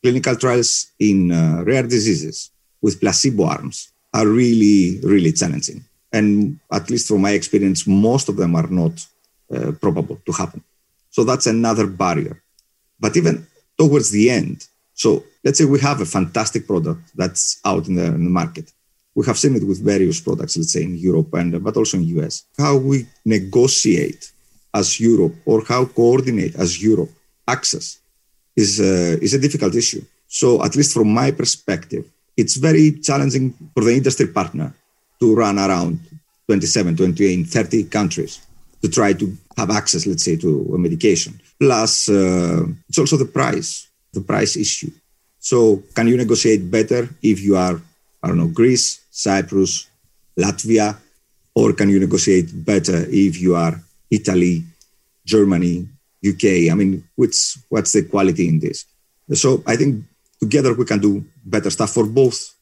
clinical 0.03 0.37
trials 0.37 0.93
in 0.99 1.33
uh, 1.33 1.63
rare 1.65 1.83
diseases 1.83 2.51
with 2.83 3.01
placebo 3.01 3.45
arms 3.45 3.93
are 4.13 4.29
really, 4.29 5.01
really 5.03 5.33
challenging. 5.33 5.85
And 6.13 6.61
at 6.71 6.91
least 6.91 7.09
from 7.09 7.23
my 7.23 7.31
experience, 7.31 7.87
most 7.87 8.29
of 8.29 8.37
them 8.37 8.55
are 8.55 8.69
not 8.69 9.05
uh, 9.55 9.73
probable 9.81 10.21
to 10.27 10.33
happen. 10.33 10.63
So 11.11 11.25
that's 11.25 11.47
another 11.47 11.87
barrier. 11.87 12.43
But 13.01 13.17
even 13.17 13.47
towards 13.79 14.11
the 14.11 14.31
end, 14.31 14.67
so 14.95 15.25
let's 15.45 15.59
say 15.59 15.65
we 15.65 15.81
have 15.81 16.01
a 16.01 16.07
fantastic 16.07 16.67
product 16.67 17.03
that's 17.15 17.61
out 17.65 17.87
in 17.89 17.95
the, 17.97 18.07
in 18.07 18.25
the 18.25 18.31
market. 18.31 18.73
We 19.15 19.27
have 19.27 19.39
seen 19.39 19.55
it 19.55 19.67
with 19.67 19.85
various 19.85 20.21
products, 20.21 20.57
let's 20.57 20.73
say 20.73 20.83
in 20.83 20.97
Europe 20.97 21.33
and 21.35 21.63
but 21.63 21.77
also 21.77 21.99
in 21.99 22.05
US. 22.19 22.45
How 22.59 22.77
we 22.77 23.07
negotiate 23.25 24.33
as 24.73 24.99
Europe 24.99 25.35
or 25.45 25.63
how 25.65 25.85
coordinate 25.85 26.57
as 26.57 26.83
Europe 26.83 27.11
access 27.47 27.99
is 28.57 28.81
uh, 28.81 29.17
is 29.23 29.35
a 29.35 29.39
difficult 29.39 29.75
issue. 29.75 30.03
So 30.27 30.65
at 30.65 30.75
least 30.75 30.93
from 30.93 31.09
my 31.13 31.31
perspective, 31.31 32.05
it's 32.37 32.57
very 32.57 32.93
challenging 33.09 33.55
for 33.75 33.85
the 33.85 33.95
industry 33.95 34.27
partner 34.27 34.75
to 35.21 35.35
run 35.35 35.59
around 35.59 36.01
27, 36.47 36.97
28, 36.97 37.45
30 37.45 37.85
countries 37.85 38.41
to 38.83 38.89
try 38.89 39.13
to 39.13 39.37
have 39.57 39.71
access, 39.71 40.07
let's 40.07 40.25
say, 40.25 40.37
to 40.37 40.73
a 40.75 40.79
medication. 40.79 41.41
Plus, 41.59 42.09
uh, 42.09 42.67
it's 42.89 42.99
also 42.99 43.17
the 43.17 43.25
price, 43.25 43.89
the 44.13 44.21
price 44.21 44.57
issue. 44.57 44.91
So, 45.45 45.83
can 45.95 46.09
you 46.09 46.17
negotiate 46.17 46.71
better 46.71 47.07
if 47.23 47.43
you 47.43 47.55
are, 47.57 47.79
I 48.23 48.29
don't 48.29 48.39
know, 48.39 48.49
Greece, 48.49 49.05
Cyprus, 49.11 49.87
Latvia, 50.39 50.97
or 51.55 51.75
can 51.75 51.91
you 51.91 52.01
negotiate 52.01 52.49
better 52.65 53.05
if 53.11 53.39
you 53.39 53.55
are 53.55 53.79
Italy, 54.11 54.65
Germany, 55.27 55.87
UK? 56.27 56.73
I 56.73 56.75
mean, 56.75 57.05
what's 57.15 57.59
what's 57.69 57.93
the 57.93 58.05
quality 58.05 58.49
in 58.49 58.59
this? 58.59 58.87
So, 59.35 59.63
I 59.67 59.77
think 59.77 60.05
together 60.41 60.73
we 60.73 60.87
can 60.87 61.01
do 61.01 61.23
better 61.45 61.69
stuff 61.69 61.93
for 61.93 62.07
both 62.07 62.55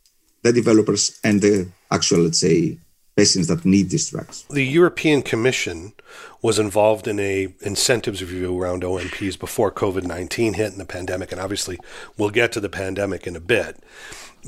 the 0.42 0.52
developers 0.52 1.20
and 1.22 1.40
the 1.40 1.68
actual, 1.88 2.22
let's 2.22 2.40
say, 2.40 2.78
patients 3.14 3.46
that 3.46 3.64
need 3.64 3.90
these 3.90 4.10
drugs. 4.10 4.44
The 4.50 4.64
European 4.64 5.22
Commission 5.22 5.92
was 6.40 6.58
involved 6.58 7.06
in 7.06 7.18
a 7.18 7.54
incentives 7.60 8.22
review 8.22 8.60
around 8.60 8.82
OMPs 8.82 9.38
before 9.38 9.70
COVID-19 9.70 10.56
hit 10.56 10.72
and 10.72 10.80
the 10.80 10.84
pandemic 10.84 11.32
and 11.32 11.40
obviously 11.40 11.78
we'll 12.16 12.30
get 12.30 12.52
to 12.52 12.60
the 12.60 12.68
pandemic 12.68 13.26
in 13.26 13.36
a 13.36 13.40
bit. 13.40 13.78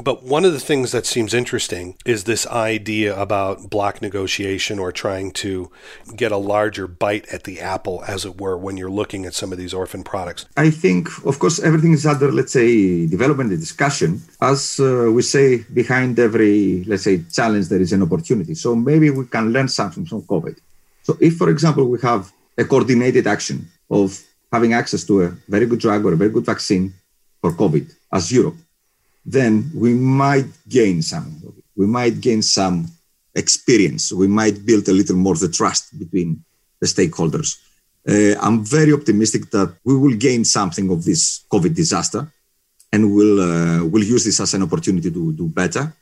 But 0.02 0.24
one 0.24 0.44
of 0.44 0.52
the 0.52 0.60
things 0.60 0.90
that 0.90 1.06
seems 1.06 1.32
interesting 1.32 1.96
is 2.04 2.24
this 2.24 2.48
idea 2.48 3.16
about 3.16 3.70
block 3.70 4.02
negotiation 4.02 4.80
or 4.80 4.90
trying 4.90 5.30
to 5.32 5.70
get 6.16 6.32
a 6.32 6.36
larger 6.36 6.88
bite 6.88 7.28
at 7.28 7.44
the 7.44 7.60
apple, 7.60 8.02
as 8.08 8.24
it 8.24 8.40
were, 8.40 8.58
when 8.58 8.76
you're 8.76 8.90
looking 8.90 9.24
at 9.24 9.34
some 9.34 9.52
of 9.52 9.58
these 9.58 9.72
orphan 9.72 10.02
products. 10.02 10.46
I 10.56 10.70
think, 10.70 11.08
of 11.24 11.38
course, 11.38 11.60
everything 11.60 11.92
is 11.92 12.06
under, 12.06 12.32
let's 12.32 12.52
say, 12.52 13.06
development 13.06 13.50
and 13.50 13.60
discussion. 13.60 14.20
As 14.40 14.80
uh, 14.80 15.12
we 15.12 15.22
say, 15.22 15.58
behind 15.72 16.18
every, 16.18 16.82
let's 16.84 17.04
say, 17.04 17.22
challenge, 17.32 17.68
there 17.68 17.80
is 17.80 17.92
an 17.92 18.02
opportunity. 18.02 18.56
So 18.56 18.74
maybe 18.74 19.10
we 19.10 19.26
can 19.26 19.52
learn 19.52 19.68
something 19.68 20.06
from 20.06 20.22
COVID. 20.22 20.58
So 21.04 21.16
if, 21.20 21.36
for 21.36 21.50
example, 21.50 21.84
we 21.88 21.98
have 22.00 22.32
a 22.58 22.64
coordinated 22.64 23.26
action 23.26 23.68
of 23.90 24.20
having 24.50 24.72
access 24.72 25.04
to 25.04 25.22
a 25.22 25.28
very 25.48 25.66
good 25.66 25.80
drug 25.80 26.04
or 26.04 26.12
a 26.14 26.16
very 26.16 26.30
good 26.30 26.46
vaccine 26.46 26.94
for 27.40 27.52
COVID 27.52 27.84
as 28.12 28.32
Europe, 28.32 28.56
then 29.24 29.70
we 29.74 29.92
might 29.92 30.50
gain 30.68 31.02
some. 31.02 31.26
We 31.76 31.86
might 31.86 32.20
gain 32.20 32.40
some 32.42 32.88
experience. 33.34 34.12
We 34.12 34.28
might 34.28 34.64
build 34.64 34.88
a 34.88 34.92
little 34.92 35.16
more 35.16 35.34
the 35.34 35.48
trust 35.48 35.98
between 35.98 36.44
the 36.80 36.86
stakeholders. 36.86 37.58
Uh, 38.08 38.34
I'm 38.40 38.64
very 38.64 38.92
optimistic 38.92 39.50
that 39.50 39.76
we 39.84 39.96
will 39.96 40.16
gain 40.16 40.44
something 40.44 40.90
of 40.90 41.04
this 41.04 41.44
COVID 41.50 41.74
disaster, 41.74 42.30
and 42.92 43.14
we'll 43.14 43.40
uh, 43.40 43.84
we'll 43.84 44.04
use 44.04 44.24
this 44.24 44.40
as 44.40 44.54
an 44.54 44.62
opportunity 44.62 45.10
to 45.10 45.32
do 45.32 45.48
better. 45.48 45.92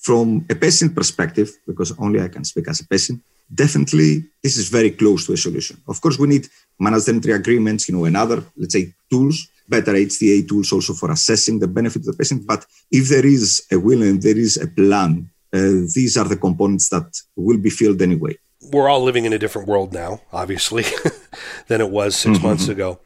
From 0.00 0.44
a 0.50 0.54
patient 0.54 0.94
perspective, 0.94 1.50
because 1.66 1.92
only 1.98 2.20
I 2.20 2.28
can 2.28 2.44
speak 2.44 2.68
as 2.68 2.80
a 2.80 2.86
patient, 2.86 3.20
definitely 3.54 4.24
this 4.42 4.56
is 4.56 4.68
very 4.68 4.90
close 4.90 5.26
to 5.26 5.32
a 5.32 5.36
solution. 5.36 5.80
Of 5.88 6.00
course, 6.00 6.18
we 6.18 6.28
need 6.28 6.48
managed 6.78 7.08
entry 7.08 7.32
agreements, 7.32 7.88
you 7.88 7.96
know, 7.96 8.04
and 8.04 8.16
other, 8.16 8.44
let's 8.56 8.74
say, 8.74 8.94
tools 9.10 9.48
better 9.68 9.92
HTA 9.92 10.48
tools 10.48 10.72
also 10.72 10.94
for 10.94 11.10
assessing 11.10 11.58
the 11.58 11.68
benefit 11.68 12.00
of 12.00 12.06
the 12.06 12.12
patient. 12.14 12.46
But 12.46 12.64
if 12.90 13.08
there 13.08 13.26
is 13.26 13.66
a 13.70 13.78
will 13.78 14.02
and 14.02 14.20
there 14.22 14.36
is 14.36 14.56
a 14.56 14.66
plan, 14.66 15.30
uh, 15.52 15.86
these 15.94 16.16
are 16.16 16.24
the 16.24 16.36
components 16.36 16.88
that 16.88 17.20
will 17.36 17.58
be 17.58 17.70
filled 17.70 18.02
anyway. 18.02 18.36
We're 18.72 18.88
all 18.88 19.02
living 19.02 19.24
in 19.24 19.32
a 19.32 19.38
different 19.38 19.68
world 19.68 19.92
now, 19.92 20.20
obviously, 20.32 20.84
than 21.68 21.80
it 21.80 21.90
was 21.90 22.16
6 22.16 22.38
mm-hmm. 22.38 22.46
months 22.46 22.68
ago. 22.68 23.00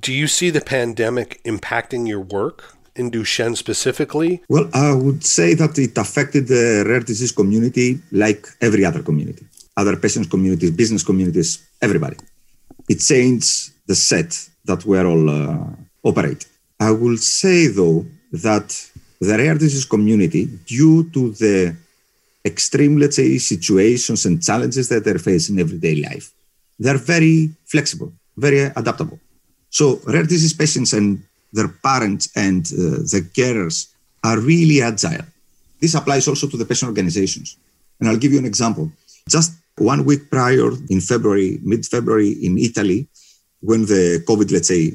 Do 0.00 0.12
you 0.12 0.26
see 0.26 0.50
the 0.50 0.60
pandemic 0.60 1.42
impacting 1.44 2.08
your 2.08 2.20
work 2.20 2.73
in 2.96 3.10
Duchenne 3.10 3.56
specifically? 3.56 4.42
Well, 4.48 4.68
I 4.72 4.92
would 4.94 5.24
say 5.24 5.54
that 5.54 5.78
it 5.78 5.96
affected 5.98 6.48
the 6.48 6.84
rare 6.86 7.00
disease 7.00 7.32
community 7.32 8.00
like 8.12 8.46
every 8.60 8.84
other 8.84 9.02
community, 9.02 9.44
other 9.76 9.96
patients 9.96 10.28
communities, 10.28 10.70
business 10.70 11.02
communities, 11.02 11.66
everybody. 11.82 12.16
It 12.88 13.00
changed 13.00 13.72
the 13.86 13.94
set 13.94 14.48
that 14.64 14.84
we're 14.84 15.06
all 15.06 15.28
uh, 15.28 15.66
operating. 16.02 16.48
I 16.80 16.90
will 16.90 17.16
say, 17.16 17.68
though, 17.68 18.06
that 18.32 18.68
the 19.20 19.38
rare 19.38 19.54
disease 19.54 19.84
community, 19.84 20.46
due 20.66 21.10
to 21.10 21.30
the 21.32 21.76
extreme, 22.44 22.98
let's 22.98 23.16
say, 23.16 23.38
situations 23.38 24.26
and 24.26 24.42
challenges 24.42 24.88
that 24.88 25.04
they're 25.04 25.18
facing 25.18 25.56
in 25.56 25.60
everyday 25.60 25.96
life, 25.96 26.32
they're 26.78 26.98
very 26.98 27.50
flexible, 27.64 28.12
very 28.36 28.60
adaptable. 28.76 29.18
So, 29.70 30.00
rare 30.06 30.24
disease 30.24 30.52
patients 30.52 30.92
and 30.92 31.22
their 31.56 31.68
parents 31.68 32.24
and 32.36 32.62
uh, 32.66 33.00
the 33.12 33.20
carers 33.36 33.76
are 34.22 34.38
really 34.40 34.82
agile. 34.82 35.26
This 35.80 35.94
applies 35.94 36.26
also 36.28 36.46
to 36.48 36.56
the 36.56 36.66
patient 36.70 36.88
organizations. 36.88 37.56
And 37.98 38.08
I'll 38.08 38.22
give 38.24 38.32
you 38.32 38.38
an 38.38 38.50
example. 38.52 38.90
Just 39.28 39.52
one 39.78 40.04
week 40.04 40.30
prior, 40.30 40.70
in 40.88 41.00
February, 41.00 41.58
mid 41.62 41.86
February, 41.86 42.30
in 42.46 42.58
Italy, 42.58 43.08
when 43.60 43.82
the 43.86 44.22
COVID, 44.28 44.50
let's 44.52 44.68
say, 44.68 44.92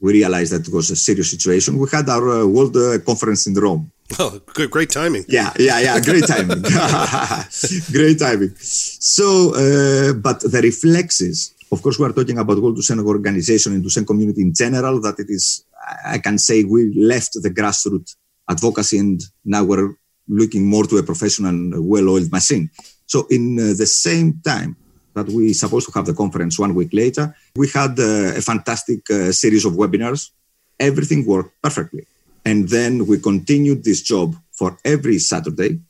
we 0.00 0.12
realized 0.12 0.52
that 0.52 0.66
it 0.68 0.72
was 0.72 0.90
a 0.90 0.96
serious 0.96 1.30
situation, 1.30 1.78
we 1.78 1.88
had 1.90 2.08
our 2.08 2.42
uh, 2.42 2.46
world 2.46 2.76
uh, 2.76 2.98
conference 3.00 3.46
in 3.46 3.54
Rome. 3.54 3.90
Oh, 4.18 4.40
good, 4.54 4.70
great 4.70 4.88
timing. 4.88 5.24
Yeah, 5.28 5.52
yeah, 5.58 5.80
yeah, 5.80 6.00
great 6.00 6.26
timing. 6.26 6.62
great 7.92 8.18
timing. 8.18 8.54
So, 8.56 9.52
uh, 9.52 10.14
but 10.14 10.40
the 10.40 10.60
reflexes, 10.62 11.54
of 11.70 11.82
course, 11.82 11.98
we 11.98 12.06
are 12.06 12.12
talking 12.14 12.38
about 12.38 12.56
World 12.58 12.78
Duchenne 12.78 13.04
organization 13.04 13.74
and 13.74 13.84
Duchenne 13.84 14.06
community 14.06 14.40
in 14.40 14.54
general, 14.54 14.98
that 15.02 15.18
it 15.18 15.28
is, 15.28 15.62
I 16.04 16.18
can 16.18 16.38
say 16.38 16.64
we 16.64 16.94
left 16.94 17.32
the 17.34 17.50
grassroots 17.50 18.16
advocacy 18.48 18.98
and 18.98 19.20
now 19.44 19.64
we're 19.64 19.94
looking 20.28 20.66
more 20.66 20.84
to 20.84 20.96
a 20.98 21.02
professional, 21.02 21.82
well-oiled 21.82 22.30
machine. 22.32 22.70
So 23.06 23.26
in 23.30 23.58
uh, 23.58 23.74
the 23.76 23.86
same 23.86 24.40
time, 24.44 24.76
that 25.18 25.28
we 25.28 25.52
supposed 25.52 25.86
to 25.88 25.92
have 25.96 26.06
the 26.06 26.14
conference 26.14 26.58
one 26.58 26.74
week 26.74 26.92
later. 26.92 27.24
We 27.56 27.68
had 27.68 27.98
uh, 27.98 28.38
a 28.40 28.42
fantastic 28.50 29.00
uh, 29.10 29.32
series 29.32 29.64
of 29.64 29.72
webinars. 29.72 30.30
Everything 30.78 31.26
worked 31.26 31.54
perfectly. 31.62 32.04
And 32.44 32.68
then 32.68 33.06
we 33.06 33.18
continued 33.18 33.84
this 33.84 34.00
job 34.02 34.36
for 34.52 34.78
every 34.84 35.18
Saturday 35.18 35.80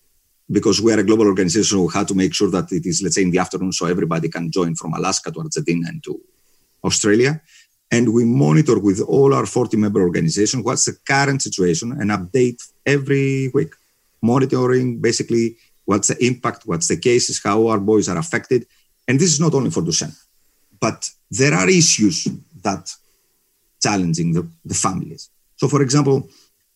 because 0.51 0.81
we 0.81 0.93
are 0.93 1.01
a 1.01 1.05
global 1.05 1.27
organization. 1.27 1.83
We 1.83 1.93
had 1.93 2.09
to 2.09 2.15
make 2.15 2.33
sure 2.35 2.51
that 2.51 2.73
it 2.73 2.87
is, 2.87 3.03
let's 3.03 3.17
say, 3.17 3.23
in 3.23 3.31
the 3.31 3.39
afternoon 3.39 3.73
so 3.73 3.87
everybody 3.87 4.29
can 4.29 4.51
join 4.51 4.75
from 4.75 4.95
Alaska 4.95 5.31
to 5.31 5.41
Argentina 5.41 5.87
and 5.89 6.03
to 6.05 6.21
Australia. 6.83 7.41
And 7.91 8.13
we 8.13 8.25
monitor 8.25 8.79
with 8.79 9.01
all 9.01 9.33
our 9.33 9.47
40 9.47 9.77
member 9.79 10.03
organizations 10.03 10.63
what's 10.63 10.85
the 10.85 10.97
current 11.07 11.41
situation 11.43 11.93
and 11.93 12.11
update 12.11 12.63
every 12.85 13.51
week, 13.55 13.73
monitoring 14.23 15.01
basically 15.01 15.57
what's 15.87 16.09
the 16.09 16.23
impact, 16.25 16.67
what's 16.67 16.89
the 16.89 16.99
cases, 16.99 17.41
how 17.43 17.67
our 17.69 17.81
boys 17.81 18.09
are 18.09 18.19
affected, 18.19 18.67
and 19.07 19.19
this 19.19 19.33
is 19.33 19.41
not 19.41 19.55
only 19.55 19.71
for 19.71 19.83
Duchenne, 19.83 20.15
but 20.79 21.11
there 21.31 21.55
are 21.55 21.69
issues 21.69 22.29
that 22.63 22.95
challenging 23.81 24.33
the, 24.35 24.47
the 24.65 24.75
families. 24.75 25.31
So, 25.57 25.67
for 25.67 25.81
example, 25.83 26.29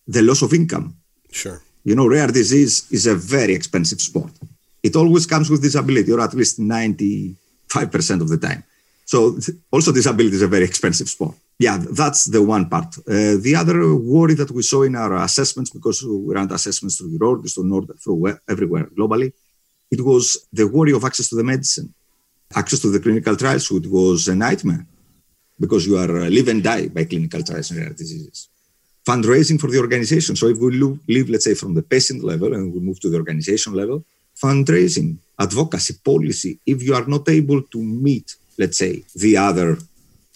the 0.07 0.23
loss 0.23 0.43
of 0.43 0.53
income. 0.55 0.97
Sure. 1.31 1.61
You 1.85 1.95
know, 1.95 2.09
rare 2.09 2.29
disease 2.29 2.91
is 2.91 3.07
a 3.07 3.15
very 3.15 3.55
expensive 3.55 4.01
sport. 4.01 4.33
It 4.83 4.97
always 4.97 5.27
comes 5.27 5.51
with 5.51 5.63
disability, 5.63 6.11
or 6.11 6.21
at 6.21 6.35
least 6.35 6.59
95% 6.59 7.37
of 8.21 8.29
the 8.29 8.39
time. 8.39 8.65
So, 9.13 9.19
also, 9.75 9.93
disability 9.93 10.37
is 10.37 10.43
a 10.43 10.55
very 10.57 10.67
expensive 10.71 11.09
sport. 11.17 11.35
Yeah, 11.67 11.77
that's 12.01 12.23
the 12.35 12.43
one 12.55 12.65
part. 12.75 12.91
Uh, 12.99 13.37
the 13.47 13.55
other 13.61 13.77
worry 14.15 14.35
that 14.41 14.51
we 14.51 14.63
saw 14.63 14.81
in 14.89 14.95
our 15.03 15.15
assessments, 15.29 15.71
because 15.79 15.99
we 16.03 16.35
ran 16.35 16.51
assessments 16.51 16.95
through 16.97 17.13
Europe, 17.21 17.41
through 17.53 17.69
North, 17.73 17.91
through 18.03 18.19
everywhere 18.53 18.87
globally, 18.99 19.31
it 19.95 20.01
was 20.11 20.25
the 20.59 20.67
worry 20.77 20.93
of 20.99 21.05
access 21.05 21.29
to 21.29 21.37
the 21.37 21.45
medicine 21.45 21.89
access 22.55 22.81
to 22.81 22.91
the 22.91 23.01
clinical 23.01 23.37
trials, 23.37 23.71
which 23.71 23.87
was 23.87 24.29
a 24.29 24.35
nightmare 24.35 24.87
because 25.59 25.87
you 25.87 25.97
are 25.97 26.23
uh, 26.23 26.29
live 26.29 26.49
and 26.49 26.63
die 26.63 26.89
by 26.89 27.05
clinical 27.05 27.43
trials 27.43 27.71
in 27.71 27.79
rare 27.79 27.91
diseases. 27.91 28.49
Fundraising 29.07 29.61
for 29.61 29.69
the 29.71 29.79
organization. 29.79 30.37
So 30.37 30.47
if 30.49 30.59
we 30.59 30.71
live, 31.17 31.29
let's 31.29 31.45
say, 31.45 31.55
from 31.55 31.75
the 31.75 31.83
patient 31.83 32.23
level 32.23 32.55
and 32.55 32.73
we 32.73 32.81
move 32.81 33.01
to 33.01 33.11
the 33.11 33.17
organization 33.17 33.75
level, 33.75 34.05
fundraising, 34.41 35.19
advocacy, 35.39 35.95
policy, 36.05 36.61
if 36.65 36.83
you 36.83 36.95
are 36.95 37.07
not 37.07 37.29
able 37.29 37.63
to 37.63 37.79
meet, 37.79 38.37
let's 38.59 38.79
say, 38.79 39.05
the 39.15 39.37
other 39.37 39.79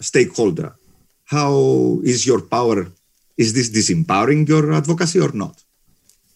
stakeholder, 0.01 0.75
how 1.25 1.99
is 2.03 2.25
your 2.25 2.41
power? 2.41 2.87
Is 3.37 3.53
this 3.53 3.69
disempowering 3.69 4.47
your 4.47 4.73
advocacy 4.73 5.19
or 5.19 5.31
not? 5.31 5.63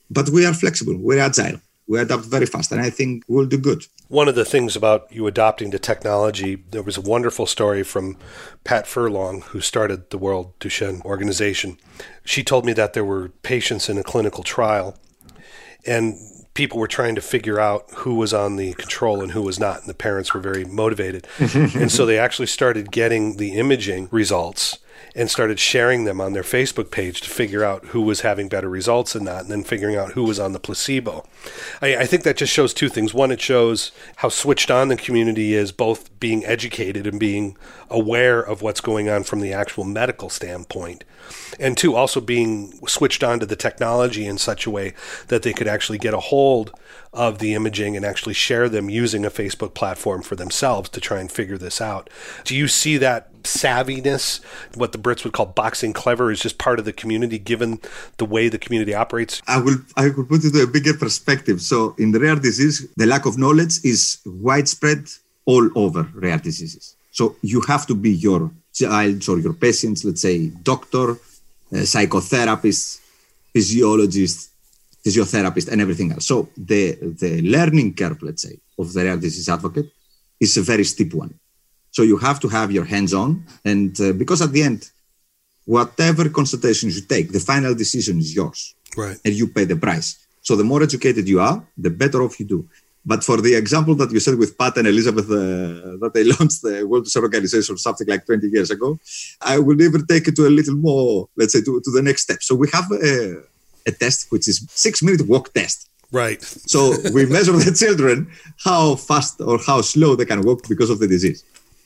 But 0.09 0.29
we 0.29 0.45
are 0.45 0.53
flexible, 0.53 0.97
we're 0.97 1.19
agile 1.19 1.59
we 1.91 2.00
adapt 2.00 2.23
very 2.23 2.45
fast, 2.45 2.71
and 2.71 2.79
I 2.79 2.89
think 2.89 3.25
we'll 3.27 3.45
do 3.45 3.57
good. 3.57 3.85
One 4.07 4.29
of 4.29 4.35
the 4.35 4.45
things 4.45 4.77
about 4.77 5.11
you 5.11 5.27
adopting 5.27 5.71
the 5.71 5.79
technology, 5.79 6.55
there 6.71 6.83
was 6.83 6.95
a 6.95 7.01
wonderful 7.01 7.45
story 7.45 7.83
from 7.83 8.15
Pat 8.63 8.88
Furlong, 8.88 9.41
who 9.41 9.59
started 9.59 10.09
the 10.09 10.17
World 10.17 10.57
Duchenne 10.61 11.03
organization. 11.03 11.77
She 12.23 12.45
told 12.45 12.65
me 12.65 12.71
that 12.73 12.93
there 12.93 13.03
were 13.03 13.27
patients 13.43 13.89
in 13.89 13.97
a 13.97 14.03
clinical 14.03 14.41
trial, 14.41 14.97
and 15.85 16.15
people 16.53 16.79
were 16.79 16.88
trying 16.88 17.15
to 17.15 17.22
figure 17.22 17.60
out 17.60 17.86
who 17.98 18.15
was 18.15 18.34
on 18.34 18.58
the 18.58 18.74
control 18.74 19.22
and 19.22 19.31
who 19.31 19.41
was 19.41 19.60
not, 19.60 19.79
and 19.79 19.88
the 19.88 19.93
parents 19.93 20.34
were 20.34 20.39
very 20.39 20.65
motivated. 20.65 21.27
and 21.39 21.91
so 21.91 22.05
they 22.05 22.20
actually 22.20 22.48
started 22.48 22.91
getting 22.91 23.38
the 23.38 23.53
imaging 23.53 24.10
results 24.12 24.79
and 25.15 25.29
started 25.29 25.60
sharing 25.60 26.05
them 26.05 26.22
on 26.22 26.34
their 26.34 26.43
Facebook 26.43 26.91
page 26.91 27.22
to 27.22 27.29
figure 27.29 27.63
out 27.63 27.88
who 27.88 28.01
was 28.01 28.22
having 28.22 28.48
better 28.48 28.70
results 28.70 29.15
and 29.15 29.25
not, 29.25 29.41
and 29.41 29.51
then 29.51 29.63
figuring 29.63 29.96
out 29.96 30.13
who 30.13 30.24
was 30.24 30.39
on 30.39 30.53
the 30.53 30.60
placebo. 30.60 31.25
I, 31.81 31.98
I, 31.98 32.05
think 32.05 32.24
that 32.24 32.38
just 32.38 32.53
shows 32.53 32.74
two 32.74 32.89
things. 32.89 33.13
One, 33.13 33.31
it 33.31 33.41
shows 33.41 33.91
how 34.17 34.29
switched 34.29 34.72
on 34.72 34.88
the 34.88 34.96
community 34.96 35.53
is, 35.53 35.72
both 35.72 36.17
being 36.20 36.46
educated 36.46 37.05
and 37.08 37.20
being 37.20 37.58
aware 37.89 38.39
of 38.39 38.62
what's 38.62 38.81
going 38.81 39.10
on 39.10 39.24
from 39.24 39.41
the 39.41 39.53
actual 39.53 39.84
medical 39.84 40.29
standpoint. 40.29 41.03
And 41.60 41.77
two, 41.77 41.96
also 41.96 42.22
being 42.22 42.79
switched 42.88 43.24
on 43.24 43.39
to 43.39 43.46
the 43.46 43.55
technology 43.55 44.25
in 44.25 44.38
such 44.38 44.65
a 44.65 44.72
way 44.72 44.93
that 45.27 45.43
they 45.43 45.53
could 45.53 45.67
actually 45.67 45.98
get 45.98 46.13
a 46.13 46.20
hold 46.20 46.72
of 47.13 47.39
the 47.39 47.53
imaging 47.53 47.96
and 47.98 48.05
actually 48.05 48.34
share 48.34 48.70
them 48.70 48.89
using 48.89 49.25
a 49.25 49.31
Facebook 49.31 49.74
platform 49.74 50.22
for 50.22 50.36
themselves 50.36 50.89
to 50.89 51.01
try 51.01 51.20
and 51.20 51.31
figure 51.31 51.58
this 51.58 51.81
out. 51.81 52.10
Do 52.46 52.55
you 52.55 52.67
see 52.67 52.98
that 52.98 53.30
savviness, 53.43 54.43
what 54.75 54.91
the 54.91 54.98
Brits 54.98 55.24
would 55.24 55.33
call 55.33 55.48
boxing 55.48 55.93
clever, 55.93 56.31
is 56.31 56.39
just 56.39 56.57
part 56.57 56.79
of 56.79 56.86
the 56.86 56.93
community 56.93 57.39
given 57.39 57.79
the 58.17 58.25
way 58.25 58.50
the 58.50 58.60
community 58.60 58.93
operates? 58.93 59.41
I 59.48 59.60
will 59.60 59.77
I 59.95 60.10
will 60.10 60.25
put 60.25 60.43
it 60.43 60.51
to 60.53 60.63
a 60.63 60.67
bigger 60.67 60.93
perspective. 60.93 61.62
So 61.62 61.95
in 61.98 62.12
the 62.12 62.19
rare 62.19 62.36
disease, 62.36 62.88
the 62.95 63.05
lack 63.05 63.25
of 63.25 63.38
knowledge 63.38 63.83
is 63.83 64.19
widespread 64.25 65.07
all 65.45 65.69
over 65.75 66.07
rare 66.13 66.38
diseases. 66.38 66.95
So 67.12 67.36
you 67.41 67.62
have 67.62 67.86
to 67.88 67.95
be 67.95 68.12
your 68.12 68.51
child 68.74 69.27
or 69.27 69.39
your 69.39 69.53
patients, 69.53 70.05
let's 70.05 70.21
say 70.21 70.48
doctor, 70.48 71.17
psychotherapist, 71.71 73.00
physiologist, 73.53 74.50
physiotherapist, 75.05 75.67
and 75.71 75.81
everything 75.81 76.12
else. 76.12 76.25
So 76.25 76.50
the, 76.55 76.95
the 77.19 77.41
learning 77.41 77.95
curve, 77.95 78.21
let's 78.21 78.43
say, 78.43 78.57
of 78.77 78.93
the 78.93 79.03
rare 79.03 79.17
disease 79.17 79.50
advocate 79.50 79.91
is 80.39 80.57
a 80.57 80.62
very 80.62 80.83
steep 80.83 81.13
one. 81.13 81.33
So 81.91 82.03
you 82.03 82.17
have 82.17 82.39
to 82.39 82.48
have 82.48 82.71
your 82.71 82.86
hands 82.86 83.13
on, 83.13 83.45
and 83.65 84.00
uh, 84.00 84.13
because 84.13 84.41
at 84.41 84.51
the 84.51 84.63
end, 84.63 84.89
whatever 85.65 86.29
consultations 86.29 86.95
you 86.95 87.03
take, 87.15 87.31
the 87.31 87.39
final 87.39 87.74
decision 87.75 88.17
is 88.19 88.36
yours, 88.36 88.75
right? 88.98 89.17
And 89.25 89.33
you 89.33 89.48
pay 89.48 89.65
the 89.65 89.75
price. 89.75 90.10
So 90.41 90.55
the 90.55 90.63
more 90.63 90.81
educated 90.81 91.27
you 91.27 91.39
are, 91.39 91.63
the 91.77 91.89
better 91.89 92.24
off 92.24 92.39
you 92.39 92.45
do. 92.45 92.67
But 93.05 93.24
for 93.24 93.38
the 93.41 93.55
example 93.55 93.95
that 93.95 94.12
you 94.12 94.19
said 94.19 94.38
with 94.38 94.57
Pat 94.57 94.77
and 94.77 94.88
Elizabeth, 94.88 95.25
uh, 95.25 95.98
that 96.01 96.12
they 96.13 96.24
launched 96.33 96.62
the 96.62 96.86
World 96.88 97.07
Health 97.12 97.24
Organization 97.24 97.77
something 97.77 98.07
like 98.07 98.25
20 98.25 98.48
years 98.48 98.69
ago, 98.69 99.00
I 99.41 99.57
will 99.60 99.81
even 99.81 100.05
take 100.05 100.27
it 100.27 100.36
to 100.36 100.48
a 100.48 100.50
little 100.50 100.75
more, 100.75 101.27
let's 101.36 101.53
say, 101.53 101.62
to, 101.62 101.81
to 101.83 101.91
the 101.91 102.01
next 102.01 102.24
step. 102.24 102.43
So 102.43 102.55
we 102.55 102.67
have 102.74 102.86
a, 102.91 103.43
a 103.88 103.91
test 103.91 104.31
which 104.31 104.48
is 104.48 104.67
six 104.69 105.01
minute 105.01 105.27
walk 105.27 105.53
test. 105.53 105.89
Right. 106.12 106.41
So 106.43 106.93
we 107.13 107.25
measure 107.38 107.53
the 107.53 107.74
children 107.74 108.31
how 108.63 108.95
fast 108.95 109.41
or 109.41 109.57
how 109.57 109.81
slow 109.81 110.15
they 110.15 110.25
can 110.25 110.41
walk 110.41 110.67
because 110.67 110.89
of 110.89 111.00
the 111.00 111.07
disease. 111.07 111.43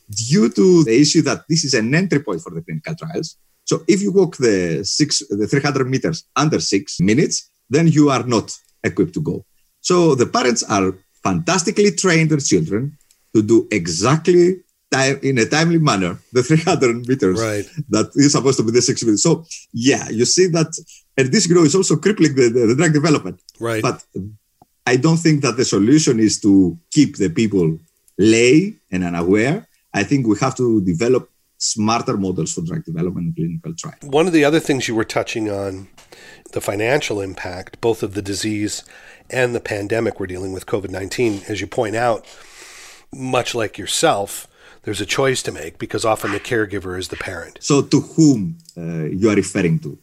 Due 0.09 0.49
to 0.49 0.83
the 0.83 0.99
issue 0.99 1.21
that 1.23 1.43
this 1.49 1.63
is 1.63 1.73
an 1.73 1.93
entry 1.93 2.19
point 2.19 2.41
for 2.41 2.51
the 2.51 2.61
clinical 2.61 2.95
trials. 2.95 3.37
So 3.63 3.83
if 3.87 4.01
you 4.01 4.11
walk 4.11 4.37
the 4.37 4.83
six, 4.83 5.23
the 5.29 5.47
300 5.47 5.89
meters 5.89 6.25
under 6.35 6.59
six 6.59 6.99
minutes, 6.99 7.49
then 7.69 7.87
you 7.87 8.09
are 8.09 8.23
not 8.23 8.55
equipped 8.83 9.13
to 9.15 9.21
go. 9.21 9.45
So 9.81 10.15
the 10.15 10.27
parents 10.27 10.63
are 10.63 10.93
fantastically 11.23 11.91
trained 11.91 12.29
their 12.29 12.39
children 12.39 12.97
to 13.33 13.41
do 13.41 13.67
exactly 13.71 14.61
time, 14.91 15.19
in 15.23 15.37
a 15.39 15.45
timely 15.45 15.79
manner 15.79 16.17
the 16.31 16.43
300 16.43 17.07
meters 17.07 17.41
right. 17.41 17.65
that 17.89 18.11
is 18.15 18.31
supposed 18.31 18.57
to 18.57 18.63
be 18.63 18.71
the 18.71 18.81
six 18.81 19.03
minutes. 19.03 19.23
So 19.23 19.45
yeah, 19.73 20.09
you 20.09 20.25
see 20.25 20.47
that, 20.47 20.71
and 21.17 21.31
this 21.31 21.47
growth 21.47 21.67
is 21.67 21.75
also 21.75 21.95
crippling 21.97 22.35
the, 22.35 22.49
the, 22.49 22.67
the 22.67 22.75
drug 22.75 22.93
development. 22.93 23.41
Right. 23.59 23.81
But 23.81 24.03
I 24.85 24.97
don't 24.97 25.17
think 25.17 25.41
that 25.41 25.57
the 25.57 25.65
solution 25.65 26.19
is 26.19 26.39
to 26.41 26.77
keep 26.91 27.17
the 27.17 27.29
people 27.29 27.79
lay 28.17 28.75
and 28.91 29.03
unaware. 29.03 29.67
I 29.95 30.03
think 30.03 30.27
we 30.27 30.37
have 30.39 30.55
to 30.57 30.81
develop 30.81 31.31
smarter 31.57 32.17
models 32.17 32.53
for 32.53 32.61
drug 32.61 32.83
development 32.83 33.27
and 33.27 33.35
clinical 33.35 33.73
trials. 33.75 34.03
One 34.03 34.27
of 34.27 34.33
the 34.33 34.43
other 34.43 34.59
things 34.59 34.89
you 34.89 34.95
were 34.95 35.05
touching 35.05 35.49
on, 35.49 35.87
the 36.51 36.59
financial 36.59 37.21
impact, 37.21 37.79
both 37.79 38.03
of 38.03 38.13
the 38.13 38.21
disease 38.21 38.83
and 39.29 39.55
the 39.55 39.61
pandemic 39.61 40.19
we're 40.19 40.27
dealing 40.27 40.51
with, 40.51 40.65
COVID 40.65 40.89
19, 40.89 41.43
as 41.47 41.61
you 41.61 41.67
point 41.67 41.95
out, 41.95 42.25
much 43.13 43.55
like 43.55 43.77
yourself, 43.77 44.49
there's 44.83 44.99
a 44.99 45.05
choice 45.05 45.41
to 45.43 45.51
make 45.53 45.79
because 45.79 46.03
often 46.03 46.33
the 46.33 46.41
caregiver 46.41 46.99
is 46.99 47.07
the 47.07 47.15
parent. 47.15 47.57
So, 47.61 47.81
to 47.81 48.01
whom 48.01 48.57
uh, 48.77 49.05
you 49.05 49.29
are 49.29 49.35
referring 49.35 49.79
to? 49.79 49.97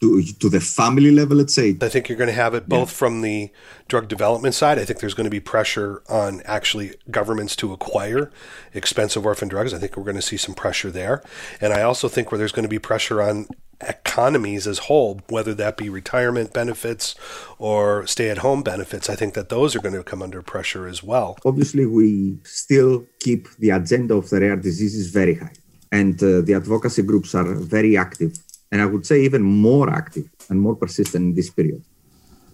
To, 0.00 0.22
to 0.22 0.48
the 0.48 0.60
family 0.60 1.10
level, 1.10 1.36
let's 1.36 1.52
say? 1.52 1.76
I 1.82 1.90
think 1.90 2.08
you're 2.08 2.16
going 2.16 2.28
to 2.28 2.42
have 2.44 2.54
it 2.54 2.68
both 2.68 2.90
yeah. 2.90 2.96
from 3.00 3.20
the 3.20 3.50
drug 3.86 4.08
development 4.08 4.54
side. 4.54 4.78
I 4.78 4.86
think 4.86 5.00
there's 5.00 5.12
going 5.12 5.26
to 5.26 5.30
be 5.30 5.40
pressure 5.40 6.02
on 6.08 6.40
actually 6.46 6.94
governments 7.10 7.54
to 7.56 7.74
acquire 7.74 8.30
expensive 8.72 9.26
orphan 9.26 9.48
drugs. 9.48 9.74
I 9.74 9.78
think 9.78 9.98
we're 9.98 10.04
going 10.04 10.16
to 10.16 10.22
see 10.22 10.38
some 10.38 10.54
pressure 10.54 10.90
there. 10.90 11.22
And 11.60 11.74
I 11.74 11.82
also 11.82 12.08
think 12.08 12.32
where 12.32 12.38
there's 12.38 12.52
going 12.52 12.62
to 12.62 12.68
be 12.70 12.78
pressure 12.78 13.20
on 13.20 13.46
economies 13.82 14.66
as 14.66 14.78
whole, 14.78 15.20
whether 15.28 15.54
that 15.54 15.76
be 15.76 15.88
retirement 15.90 16.52
benefits 16.54 17.14
or 17.58 18.06
stay-at-home 18.06 18.62
benefits, 18.62 19.10
I 19.10 19.16
think 19.16 19.34
that 19.34 19.48
those 19.50 19.76
are 19.76 19.80
going 19.80 19.94
to 19.94 20.02
come 20.02 20.22
under 20.22 20.40
pressure 20.40 20.86
as 20.86 21.02
well. 21.02 21.36
Obviously, 21.44 21.84
we 21.84 22.38
still 22.44 23.04
keep 23.18 23.48
the 23.58 23.70
agenda 23.70 24.14
of 24.14 24.30
the 24.30 24.40
rare 24.40 24.56
diseases 24.56 25.10
very 25.10 25.34
high, 25.34 25.52
and 25.92 26.22
uh, 26.22 26.40
the 26.40 26.54
advocacy 26.54 27.02
groups 27.02 27.34
are 27.34 27.54
very 27.54 27.96
active, 27.96 28.38
and 28.70 28.80
I 28.80 28.86
would 28.86 29.04
say 29.06 29.22
even 29.22 29.42
more 29.42 29.90
active 29.90 30.28
and 30.48 30.60
more 30.60 30.76
persistent 30.76 31.22
in 31.22 31.34
this 31.34 31.50
period. 31.50 31.82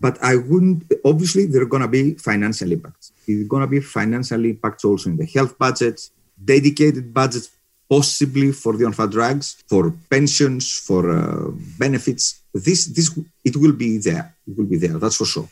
But 0.00 0.22
I 0.22 0.36
wouldn't. 0.36 0.92
Obviously, 1.04 1.46
there 1.46 1.62
are 1.62 1.72
going 1.74 1.82
to 1.82 1.88
be 1.88 2.14
financial 2.14 2.70
impacts. 2.70 3.12
There's 3.26 3.48
going 3.48 3.62
to 3.62 3.66
be 3.66 3.80
financial 3.80 4.44
impacts 4.44 4.84
also 4.84 5.10
in 5.10 5.16
the 5.16 5.26
health 5.26 5.58
budgets, 5.58 6.10
dedicated 6.42 7.14
budgets 7.14 7.50
possibly 7.88 8.52
for 8.52 8.76
the 8.76 8.84
orphan 8.84 9.10
drugs, 9.10 9.62
for 9.68 9.94
pensions, 10.10 10.78
for 10.78 11.10
uh, 11.10 11.50
benefits. 11.78 12.42
This, 12.52 12.86
this, 12.86 13.16
it 13.44 13.56
will 13.56 13.72
be 13.72 13.98
there. 13.98 14.34
It 14.46 14.56
will 14.56 14.66
be 14.66 14.76
there. 14.76 14.98
That's 14.98 15.16
for 15.16 15.24
sure. 15.24 15.48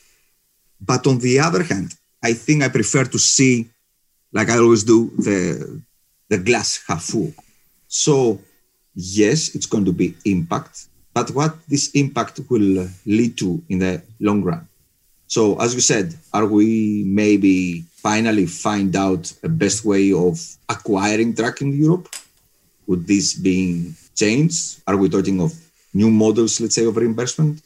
But 0.80 1.06
on 1.06 1.18
the 1.18 1.38
other 1.38 1.62
hand, 1.62 1.94
I 2.22 2.32
think 2.32 2.62
I 2.62 2.68
prefer 2.68 3.04
to 3.04 3.18
see, 3.18 3.70
like 4.32 4.50
I 4.50 4.58
always 4.58 4.84
do, 4.84 5.10
the 5.16 5.82
the 6.28 6.38
glass 6.38 6.82
half 6.86 7.04
full. 7.04 7.32
So 7.86 8.40
yes, 8.94 9.54
it's 9.54 9.66
going 9.66 9.84
to 9.84 9.92
be 9.92 10.14
impact, 10.24 10.86
but 11.12 11.30
what 11.30 11.54
this 11.68 11.90
impact 11.92 12.40
will 12.48 12.88
lead 13.06 13.36
to 13.38 13.62
in 13.68 13.78
the 13.78 14.02
long 14.20 14.42
run. 14.42 14.66
So 15.26 15.58
as 15.60 15.74
you 15.74 15.80
said, 15.80 16.14
are 16.32 16.46
we 16.46 17.02
maybe 17.06 17.84
finally 17.96 18.46
find 18.46 18.94
out 18.94 19.32
a 19.42 19.48
best 19.48 19.84
way 19.84 20.12
of 20.12 20.38
acquiring 20.68 21.32
drug 21.32 21.60
in 21.62 21.72
Europe? 21.72 22.08
Would 22.86 23.06
this 23.06 23.34
be 23.34 23.94
changed? 24.14 24.82
Are 24.86 24.96
we 24.96 25.08
talking 25.08 25.40
of 25.40 25.52
new 25.92 26.10
models, 26.10 26.60
let's 26.60 26.74
say, 26.74 26.84
of 26.84 26.96
reimbursement? 26.96 27.62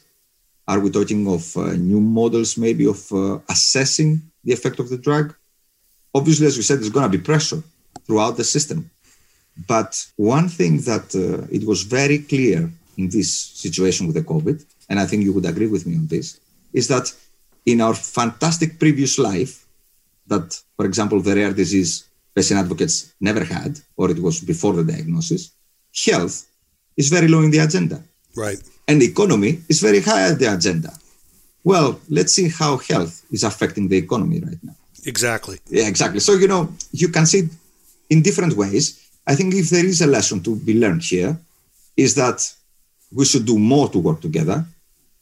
Are 0.67 0.81
we 0.81 0.91
talking 0.91 1.27
of 1.27 1.57
uh, 1.57 1.73
new 1.73 2.01
models, 2.01 2.57
maybe, 2.57 2.87
of 2.87 3.01
uh, 3.13 3.39
assessing 3.49 4.23
the 4.45 4.53
effect 4.53 4.79
of 4.79 4.89
the 4.91 4.99
drug? 4.99 5.35
Obviously, 6.15 6.47
as 6.47 6.57
you 6.57 6.63
said, 6.63 6.79
there's 6.79 6.91
going 6.91 7.11
to 7.11 7.19
be 7.19 7.23
pressure 7.23 7.63
throughout 8.07 8.37
the 8.37 8.45
system. 8.45 8.91
But 9.67 10.07
one 10.17 10.49
thing 10.49 10.81
that 10.83 11.15
uh, 11.15 11.47
it 11.51 11.67
was 11.67 11.83
very 11.83 12.19
clear 12.19 12.71
in 12.97 13.09
this 13.09 13.35
situation 13.35 14.07
with 14.07 14.17
the 14.17 14.23
COVID, 14.23 14.65
and 14.89 14.99
I 15.01 15.07
think 15.07 15.25
you 15.25 15.33
would 15.33 15.47
agree 15.47 15.67
with 15.67 15.87
me 15.87 15.97
on 15.97 16.07
this, 16.07 16.39
is 16.73 16.89
that 16.89 17.13
in 17.67 17.81
our 17.81 17.95
fantastic 17.95 18.79
previous 18.79 19.19
life, 19.19 19.67
that, 20.27 20.61
for 20.77 20.87
example, 20.87 21.21
the 21.21 21.35
rare 21.35 21.53
disease 21.53 22.05
patient 22.35 22.61
advocates 22.61 23.15
never 23.21 23.45
had, 23.45 23.81
or 23.97 24.11
it 24.11 24.21
was 24.21 24.41
before 24.41 24.75
the 24.75 24.85
diagnosis, 24.85 25.51
health 26.07 26.47
is 26.97 27.09
very 27.09 27.29
low 27.29 27.43
in 27.43 27.51
the 27.51 27.59
agenda. 27.59 28.03
Right. 28.37 28.63
And 28.87 29.03
economy 29.03 29.61
is 29.69 29.81
very 29.81 30.01
high 30.01 30.31
at 30.31 30.39
the 30.39 30.53
agenda. 30.53 30.93
Well, 31.65 32.01
let's 32.09 32.33
see 32.33 32.49
how 32.49 32.79
health 32.79 33.25
is 33.31 33.43
affecting 33.45 33.89
the 33.89 33.97
economy 33.97 34.41
right 34.41 34.63
now. 34.63 34.77
Exactly. 35.05 35.59
Yeah, 35.69 35.89
exactly. 35.89 36.21
So, 36.21 36.35
you 36.35 36.49
know, 36.49 36.73
you 36.93 37.09
can 37.09 37.27
see 37.27 37.49
in 38.11 38.23
different 38.23 38.55
ways. 38.55 39.08
I 39.29 39.35
think 39.35 39.55
if 39.55 39.69
there 39.69 39.85
is 39.85 40.01
a 40.01 40.07
lesson 40.07 40.43
to 40.45 40.57
be 40.57 40.81
learned 40.81 41.03
here, 41.03 41.39
is 41.97 42.15
that 42.15 42.41
we 43.13 43.25
should 43.27 43.45
do 43.45 43.59
more 43.59 43.89
to 43.91 43.99
work 43.99 44.21
together. 44.23 44.65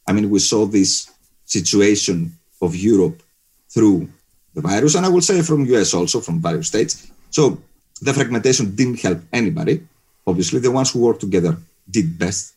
I 0.06 0.12
mean, 0.12 0.30
we 0.30 0.38
saw 0.38 0.64
this 0.64 1.10
situation 1.44 2.32
of 2.62 2.76
Europe 2.76 3.20
through 3.68 4.08
the 4.54 4.60
virus, 4.60 4.94
and 4.94 5.04
I 5.04 5.08
will 5.08 5.20
say 5.20 5.42
from 5.42 5.66
US 5.66 5.92
also, 5.92 6.20
from 6.20 6.40
various 6.40 6.68
states. 6.68 7.10
So 7.30 7.60
the 8.00 8.14
fragmentation 8.14 8.76
didn't 8.76 9.00
help 9.00 9.20
anybody. 9.32 9.84
Obviously, 10.26 10.60
the 10.60 10.70
ones 10.70 10.92
who 10.92 11.00
worked 11.00 11.20
together 11.20 11.56
did 11.90 12.18
best. 12.18 12.54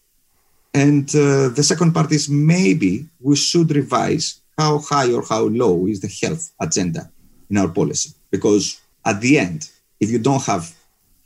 And 0.73 1.09
uh, 1.15 1.49
the 1.49 1.63
second 1.63 1.93
part 1.93 2.11
is 2.11 2.29
maybe 2.29 3.07
we 3.19 3.35
should 3.35 3.71
revise 3.75 4.39
how 4.57 4.77
high 4.77 5.11
or 5.11 5.23
how 5.23 5.43
low 5.45 5.87
is 5.87 5.99
the 6.01 6.13
health 6.21 6.51
agenda 6.61 7.09
in 7.49 7.57
our 7.57 7.69
policy. 7.69 8.11
Because 8.29 8.79
at 9.03 9.19
the 9.19 9.39
end, 9.39 9.69
if 9.99 10.11
you 10.11 10.19
don't 10.19 10.43
have 10.43 10.75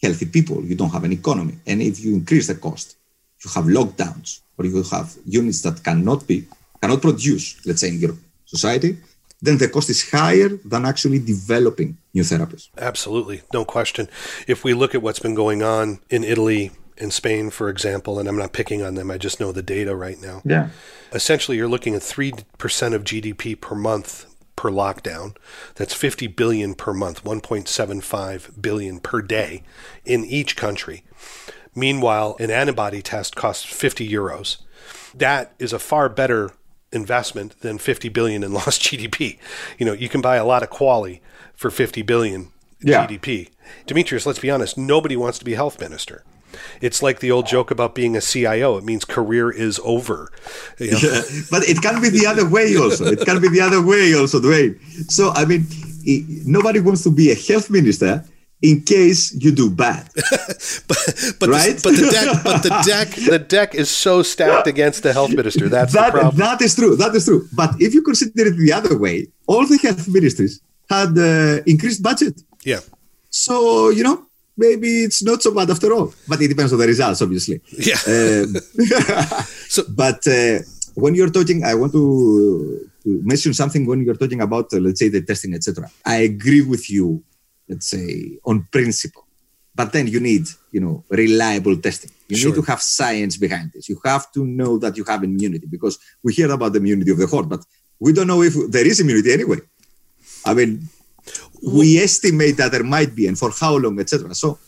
healthy 0.03 0.27
people, 0.37 0.57
you 0.69 0.75
don't 0.75 0.91
have 0.91 1.05
an 1.05 1.13
economy. 1.13 1.55
And 1.65 1.81
if 1.81 1.95
you 2.03 2.13
increase 2.13 2.47
the 2.47 2.55
cost, 2.55 2.97
you 3.43 3.49
have 3.55 3.65
lockdowns 3.77 4.41
or 4.57 4.65
you 4.65 4.83
have 4.95 5.07
units 5.25 5.61
that 5.63 5.83
cannot 5.83 6.27
be 6.27 6.45
cannot 6.83 7.01
produce, 7.01 7.65
let's 7.65 7.79
say 7.79 7.87
in 7.87 7.99
your 7.99 8.15
society, 8.45 8.97
then 9.41 9.57
the 9.57 9.69
cost 9.69 9.89
is 9.89 10.09
higher 10.09 10.49
than 10.65 10.85
actually 10.85 11.19
developing 11.19 11.97
new 12.13 12.23
therapies. 12.23 12.67
Absolutely, 12.77 13.41
no 13.53 13.63
question. 13.63 14.09
If 14.47 14.65
we 14.65 14.73
look 14.73 14.93
at 14.93 15.01
what's 15.01 15.19
been 15.19 15.35
going 15.35 15.63
on 15.63 15.99
in 16.09 16.25
Italy, 16.25 16.71
in 16.97 17.09
Spain, 17.09 17.49
for 17.49 17.69
example, 17.69 18.19
and 18.19 18.27
I'm 18.29 18.37
not 18.37 18.51
picking 18.53 18.81
on 18.81 18.95
them, 18.95 19.09
I 19.09 19.17
just 19.17 19.39
know 19.39 19.51
the 19.51 19.63
data 19.63 19.95
right 19.95 20.19
now. 20.21 20.41
Yeah. 20.45 20.69
Essentially, 21.13 21.57
you're 21.57 21.69
looking 21.69 21.95
at 21.95 22.01
3% 22.01 22.93
of 22.93 23.03
GDP 23.03 23.59
per 23.59 23.75
month 23.75 24.25
per 24.55 24.69
lockdown. 24.69 25.35
That's 25.75 25.93
50 25.93 26.27
billion 26.27 26.75
per 26.75 26.93
month, 26.93 27.23
1.75 27.23 28.61
billion 28.61 28.99
per 28.99 29.21
day 29.21 29.63
in 30.05 30.25
each 30.25 30.55
country. 30.55 31.03
Meanwhile, 31.75 32.35
an 32.39 32.51
antibody 32.51 33.01
test 33.01 33.35
costs 33.35 33.65
50 33.65 34.07
euros. 34.07 34.57
That 35.15 35.53
is 35.59 35.73
a 35.73 35.79
far 35.79 36.09
better 36.09 36.51
investment 36.91 37.59
than 37.61 37.77
50 37.77 38.09
billion 38.09 38.43
in 38.43 38.53
lost 38.53 38.81
GDP. 38.81 39.39
You 39.77 39.85
know, 39.85 39.93
you 39.93 40.09
can 40.09 40.21
buy 40.21 40.35
a 40.37 40.45
lot 40.45 40.63
of 40.63 40.69
QALY 40.69 41.19
for 41.53 41.71
50 41.71 42.01
billion 42.03 42.51
yeah. 42.81 43.07
GDP. 43.07 43.49
Dimitrios, 43.87 44.25
let's 44.25 44.39
be 44.39 44.51
honest, 44.51 44.77
nobody 44.77 45.15
wants 45.15 45.39
to 45.39 45.45
be 45.45 45.53
health 45.53 45.79
minister. 45.79 46.23
It's 46.81 47.01
like 47.01 47.19
the 47.19 47.31
old 47.31 47.47
joke 47.47 47.71
about 47.71 47.95
being 47.95 48.15
a 48.15 48.21
CIO. 48.21 48.77
It 48.77 48.83
means 48.83 49.05
career 49.05 49.51
is 49.51 49.79
over. 49.83 50.31
You 50.79 50.91
know? 50.91 50.97
yeah, 51.01 51.21
but 51.51 51.63
it 51.63 51.81
can 51.81 52.01
be 52.01 52.09
the 52.09 52.25
other 52.27 52.47
way 52.47 52.75
also. 52.77 53.05
It 53.05 53.25
can 53.25 53.41
be 53.41 53.49
the 53.49 53.61
other 53.61 53.81
way 53.81 54.13
also, 54.15 54.39
Dwayne. 54.39 54.79
So, 55.11 55.31
I 55.31 55.45
mean, 55.45 55.65
nobody 56.45 56.79
wants 56.79 57.03
to 57.03 57.11
be 57.11 57.31
a 57.31 57.35
health 57.35 57.69
minister 57.69 58.23
in 58.63 58.81
case 58.81 59.35
you 59.43 59.51
do 59.51 59.69
bad. 59.69 60.09
but, 60.87 60.97
but 61.39 61.49
right? 61.49 61.75
The, 61.75 61.81
but 61.83 61.95
the 61.95 62.09
deck, 62.11 62.43
but 62.43 62.63
the 62.63 62.81
deck, 62.85 63.09
the 63.09 63.39
deck 63.39 63.75
is 63.75 63.89
so 63.89 64.23
stacked 64.23 64.67
against 64.67 65.03
the 65.03 65.11
health 65.11 65.31
minister. 65.31 65.67
That's 65.69 65.93
that, 65.93 66.13
the 66.13 66.19
problem. 66.19 66.37
That 66.37 66.61
is 66.61 66.73
true. 66.73 66.95
That 66.95 67.13
is 67.13 67.25
true. 67.25 67.47
But 67.53 67.75
if 67.79 67.93
you 67.93 68.01
consider 68.01 68.47
it 68.47 68.57
the 68.57 68.71
other 68.71 68.97
way, 68.97 69.27
all 69.47 69.67
the 69.67 69.77
health 69.77 70.07
ministries 70.07 70.61
had 70.89 71.17
uh, 71.17 71.61
increased 71.67 72.01
budget. 72.01 72.41
Yeah. 72.63 72.79
So 73.29 73.89
you 73.89 74.03
know, 74.03 74.25
maybe 74.57 75.03
it's 75.03 75.23
not 75.23 75.41
so 75.41 75.53
bad 75.53 75.69
after 75.69 75.91
all. 75.93 76.13
But 76.27 76.41
it 76.41 76.47
depends 76.47 76.73
on 76.73 76.79
the 76.79 76.87
results, 76.87 77.21
obviously. 77.21 77.61
Yeah. 77.71 77.99
Um, 78.07 78.55
so, 79.67 79.83
but 79.89 80.25
uh, 80.27 80.59
when 80.95 81.15
you're 81.15 81.29
talking, 81.29 81.63
I 81.63 81.75
want 81.75 81.91
to, 81.93 82.89
to 83.03 83.21
mention 83.23 83.53
something 83.53 83.85
when 83.85 84.03
you're 84.03 84.15
talking 84.15 84.41
about, 84.41 84.73
uh, 84.73 84.77
let's 84.77 84.99
say, 84.99 85.09
the 85.09 85.21
testing, 85.21 85.53
etc. 85.53 85.89
I 86.05 86.15
agree 86.15 86.61
with 86.61 86.89
you, 86.89 87.23
let's 87.67 87.87
say, 87.87 88.37
on 88.45 88.67
principle. 88.71 89.25
But 89.75 89.91
then 89.91 90.05
you 90.05 90.19
need, 90.19 90.45
you 90.71 90.81
know, 90.81 91.03
reliable 91.09 91.75
testing. 91.77 92.11
You 92.27 92.37
sure. 92.37 92.51
need 92.51 92.61
to 92.61 92.71
have 92.71 92.79
science 92.81 93.37
behind 93.37 93.71
this. 93.73 93.89
You 93.89 93.99
have 94.05 94.31
to 94.33 94.45
know 94.45 94.77
that 94.77 94.97
you 94.97 95.03
have 95.05 95.23
immunity 95.23 95.65
because 95.65 95.97
we 96.21 96.33
hear 96.33 96.51
about 96.51 96.73
the 96.73 96.79
immunity 96.79 97.09
of 97.09 97.17
the 97.17 97.25
horde, 97.25 97.49
but 97.49 97.65
we 97.99 98.13
don't 98.13 98.27
know 98.27 98.43
if 98.43 98.53
there 98.69 98.85
is 98.85 98.99
immunity 98.99 99.33
anyway. 99.33 99.57
I 100.45 100.53
mean, 100.53 100.87
we 101.65 101.97
estimate 101.97 102.57
that 102.57 102.71
there 102.71 102.83
might 102.83 103.15
be 103.15 103.27
and 103.27 103.37
for 103.37 103.51
how 103.51 103.77
long, 103.77 103.99
etc. 103.99 104.33
So 104.35 104.59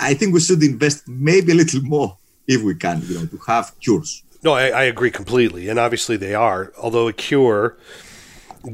I 0.00 0.14
think 0.14 0.34
we 0.34 0.40
should 0.40 0.62
invest 0.62 1.06
maybe 1.06 1.52
a 1.52 1.54
little 1.54 1.82
more 1.82 2.16
if 2.46 2.62
we 2.62 2.74
can, 2.74 3.02
you 3.06 3.18
know, 3.18 3.26
to 3.26 3.38
have 3.46 3.78
cures. 3.80 4.22
No, 4.42 4.52
I, 4.54 4.68
I 4.68 4.82
agree 4.84 5.10
completely, 5.10 5.68
and 5.68 5.78
obviously 5.78 6.16
they 6.16 6.34
are. 6.34 6.72
Although 6.78 7.08
a 7.08 7.12
cure 7.12 7.76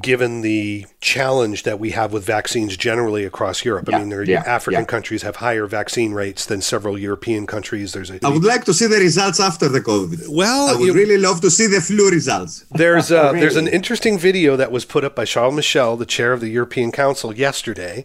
given 0.01 0.41
the 0.41 0.87
challenge 1.01 1.65
that 1.65 1.79
we 1.79 1.91
have 1.91 2.13
with 2.13 2.25
vaccines 2.25 2.77
generally 2.77 3.25
across 3.25 3.65
Europe. 3.65 3.89
Yeah, 3.89 3.97
I 3.97 3.99
mean, 4.01 4.09
there, 4.09 4.23
yeah, 4.23 4.43
African 4.47 4.83
yeah. 4.83 4.87
countries 4.87 5.23
have 5.23 5.37
higher 5.37 5.67
vaccine 5.67 6.13
rates 6.13 6.47
than 6.47 6.61
several 6.61 6.99
European 6.99 7.47
countries. 7.47 7.93
There's 7.93 8.11
a, 8.11 8.25
I 8.25 8.29
would 8.29 8.45
like 8.45 8.65
to 8.65 8.75
see 8.75 8.87
the 8.87 8.99
results 8.99 9.41
after 9.41 9.69
the 9.69 9.81
COVID. 9.81 10.29
Well, 10.29 10.69
I 10.69 10.79
would 10.79 10.87
you, 10.87 10.95
really 10.95 11.19
love 11.19 11.41
to 11.43 11.51
see 11.51 11.67
the 11.67 11.81
flu 11.81 12.11
results. 12.11 12.65
There's 12.71 13.11
uh, 13.11 13.17
a, 13.17 13.27
really? 13.27 13.41
there's 13.41 13.57
an 13.57 13.69
interesting 13.69 14.19
video 14.19 14.57
that 14.57 14.73
was 14.73 14.85
put 14.85 15.05
up 15.05 15.15
by 15.15 15.25
Charles 15.25 15.55
Michel, 15.55 15.97
the 15.97 16.07
chair 16.07 16.33
of 16.33 16.41
the 16.41 16.49
European 16.49 16.93
Council, 16.93 17.35
yesterday, 17.35 18.05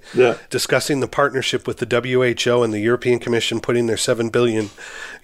discussing 0.50 1.00
the 1.00 1.08
partnership 1.08 1.68
with 1.68 1.78
the 1.78 1.88
WHO 1.88 2.64
and 2.64 2.74
the 2.74 2.80
European 2.80 3.20
Commission 3.20 3.60
putting 3.60 3.88
their 3.88 3.98
seven 3.98 4.30
billion 4.30 4.70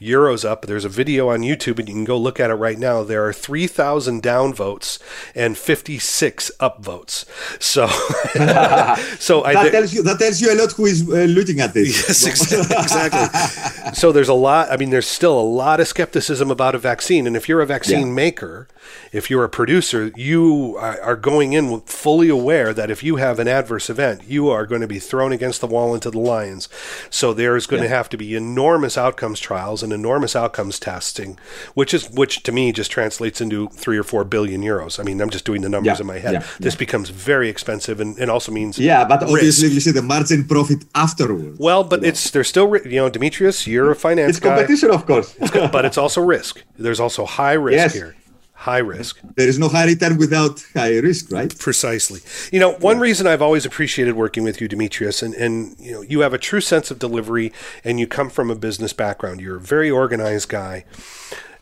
euros 0.01 0.47
up. 0.47 0.65
There's 0.65 0.85
a 0.85 0.89
video 0.89 1.29
on 1.29 1.39
YouTube, 1.39 1.79
and 1.79 1.87
you 1.87 1.95
can 1.95 2.05
go 2.05 2.17
look 2.17 2.39
at 2.39 2.49
it 2.49 2.55
right 2.55 2.77
now. 2.77 3.03
There 3.03 3.25
are 3.25 3.33
3,000 3.33 4.21
downvotes 4.21 4.99
and 5.35 5.57
56 5.57 6.51
upvotes. 6.59 7.25
So, 7.61 7.87
so 9.19 9.43
I 9.43 9.53
that 9.53 9.71
tells 9.71 9.93
you 9.93 10.03
that 10.03 10.19
tells 10.19 10.41
you 10.41 10.53
a 10.53 10.55
lot 10.55 10.71
who 10.73 10.85
is 10.85 11.07
uh, 11.07 11.25
looking 11.25 11.59
at 11.59 11.73
this. 11.73 12.07
Yes, 12.07 12.25
exactly. 12.25 12.77
exactly. 12.77 13.93
so 13.93 14.11
there's 14.11 14.29
a 14.29 14.33
lot. 14.33 14.71
I 14.71 14.77
mean, 14.77 14.89
there's 14.89 15.07
still 15.07 15.39
a 15.39 15.41
lot 15.41 15.79
of 15.79 15.87
skepticism 15.87 16.51
about 16.51 16.75
a 16.75 16.79
vaccine, 16.79 17.27
and 17.27 17.35
if 17.35 17.47
you're 17.47 17.61
a 17.61 17.65
vaccine 17.65 18.07
yeah. 18.07 18.13
maker, 18.13 18.67
if 19.11 19.29
you're 19.29 19.43
a 19.43 19.49
producer, 19.49 20.11
you 20.15 20.77
are 20.77 21.15
going 21.15 21.53
in 21.53 21.81
fully 21.81 22.29
aware 22.29 22.73
that 22.73 22.91
if 22.91 23.03
you 23.03 23.17
have 23.17 23.39
an 23.39 23.47
adverse 23.47 23.89
event, 23.89 24.23
you 24.27 24.49
are 24.49 24.65
going 24.65 24.81
to 24.81 24.87
be 24.87 24.99
thrown 24.99 25.31
against 25.31 25.61
the 25.61 25.67
wall 25.67 25.93
into 25.93 26.09
the 26.09 26.19
lions. 26.19 26.69
So 27.09 27.33
there's 27.33 27.67
going 27.67 27.83
yeah. 27.83 27.89
to 27.89 27.95
have 27.95 28.09
to 28.09 28.17
be 28.17 28.35
enormous 28.35 28.97
outcomes 28.97 29.39
trials 29.39 29.83
and 29.83 29.93
enormous 29.93 30.35
outcomes 30.35 30.79
testing, 30.79 31.37
which 31.73 31.93
is 31.93 32.09
which 32.09 32.43
to 32.43 32.51
me 32.51 32.71
just 32.71 32.91
translates 32.91 33.41
into 33.41 33.69
three 33.69 33.97
or 33.97 34.03
four 34.03 34.23
billion 34.23 34.61
euros. 34.61 34.99
I 34.99 35.03
mean, 35.03 35.21
I'm 35.21 35.29
just 35.29 35.45
doing 35.45 35.61
the 35.61 35.69
numbers 35.69 35.99
yeah. 35.99 36.01
in 36.01 36.07
my 36.07 36.19
head. 36.19 36.33
Yeah. 36.33 36.45
This 36.59 36.75
becomes 36.75 37.09
very 37.09 37.49
expensive, 37.49 37.99
and, 37.99 38.17
and 38.17 38.29
also 38.29 38.51
means 38.51 38.79
yeah, 38.79 39.05
but 39.05 39.23
obviously 39.23 39.67
risk. 39.67 39.75
you 39.75 39.79
see 39.79 39.91
the 39.91 40.01
margin 40.01 40.45
profit 40.45 40.85
afterwards. 40.95 41.59
Well, 41.59 41.83
but 41.83 42.03
it's 42.03 42.31
there's 42.31 42.47
still 42.47 42.75
you 42.77 42.97
know, 42.97 43.09
Dimitrios, 43.09 43.67
you're 43.67 43.91
a 43.91 43.95
finance. 43.95 44.37
It's 44.37 44.39
competition, 44.39 44.89
guy. 44.89 44.95
of 44.95 45.05
course, 45.05 45.35
but 45.71 45.85
it's 45.85 45.97
also 45.97 46.21
risk. 46.21 46.63
There's 46.77 46.99
also 46.99 47.25
high 47.25 47.53
risk 47.53 47.75
yes. 47.75 47.93
here 47.93 48.15
high 48.63 48.77
risk. 48.77 49.19
There 49.35 49.47
is 49.47 49.59
no 49.59 49.67
high 49.67 49.85
return 49.85 50.17
without 50.17 50.63
high 50.73 50.97
risk, 50.99 51.29
right? 51.31 51.53
Precisely. 51.59 52.21
You 52.53 52.61
know, 52.61 52.71
one 52.75 52.95
yeah. 52.95 53.03
reason 53.03 53.27
I've 53.27 53.41
always 53.41 53.65
appreciated 53.65 54.15
working 54.15 54.43
with 54.45 54.61
you, 54.61 54.69
Dimitrios, 54.69 55.21
and, 55.21 55.33
and 55.33 55.75
you 55.77 55.91
know, 55.91 56.01
you 56.01 56.21
have 56.21 56.33
a 56.33 56.37
true 56.37 56.61
sense 56.61 56.89
of 56.89 56.97
delivery 56.97 57.51
and 57.83 57.99
you 57.99 58.07
come 58.07 58.29
from 58.29 58.49
a 58.49 58.55
business 58.55 58.93
background. 58.93 59.41
You're 59.41 59.57
a 59.57 59.67
very 59.75 59.91
organized 59.91 60.47
guy. 60.47 60.85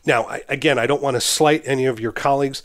Now, 0.06 0.26
I, 0.26 0.42
again, 0.48 0.78
I 0.78 0.86
don't 0.86 1.02
want 1.02 1.16
to 1.16 1.20
slight 1.20 1.62
any 1.64 1.86
of 1.86 1.98
your 1.98 2.12
colleagues. 2.12 2.62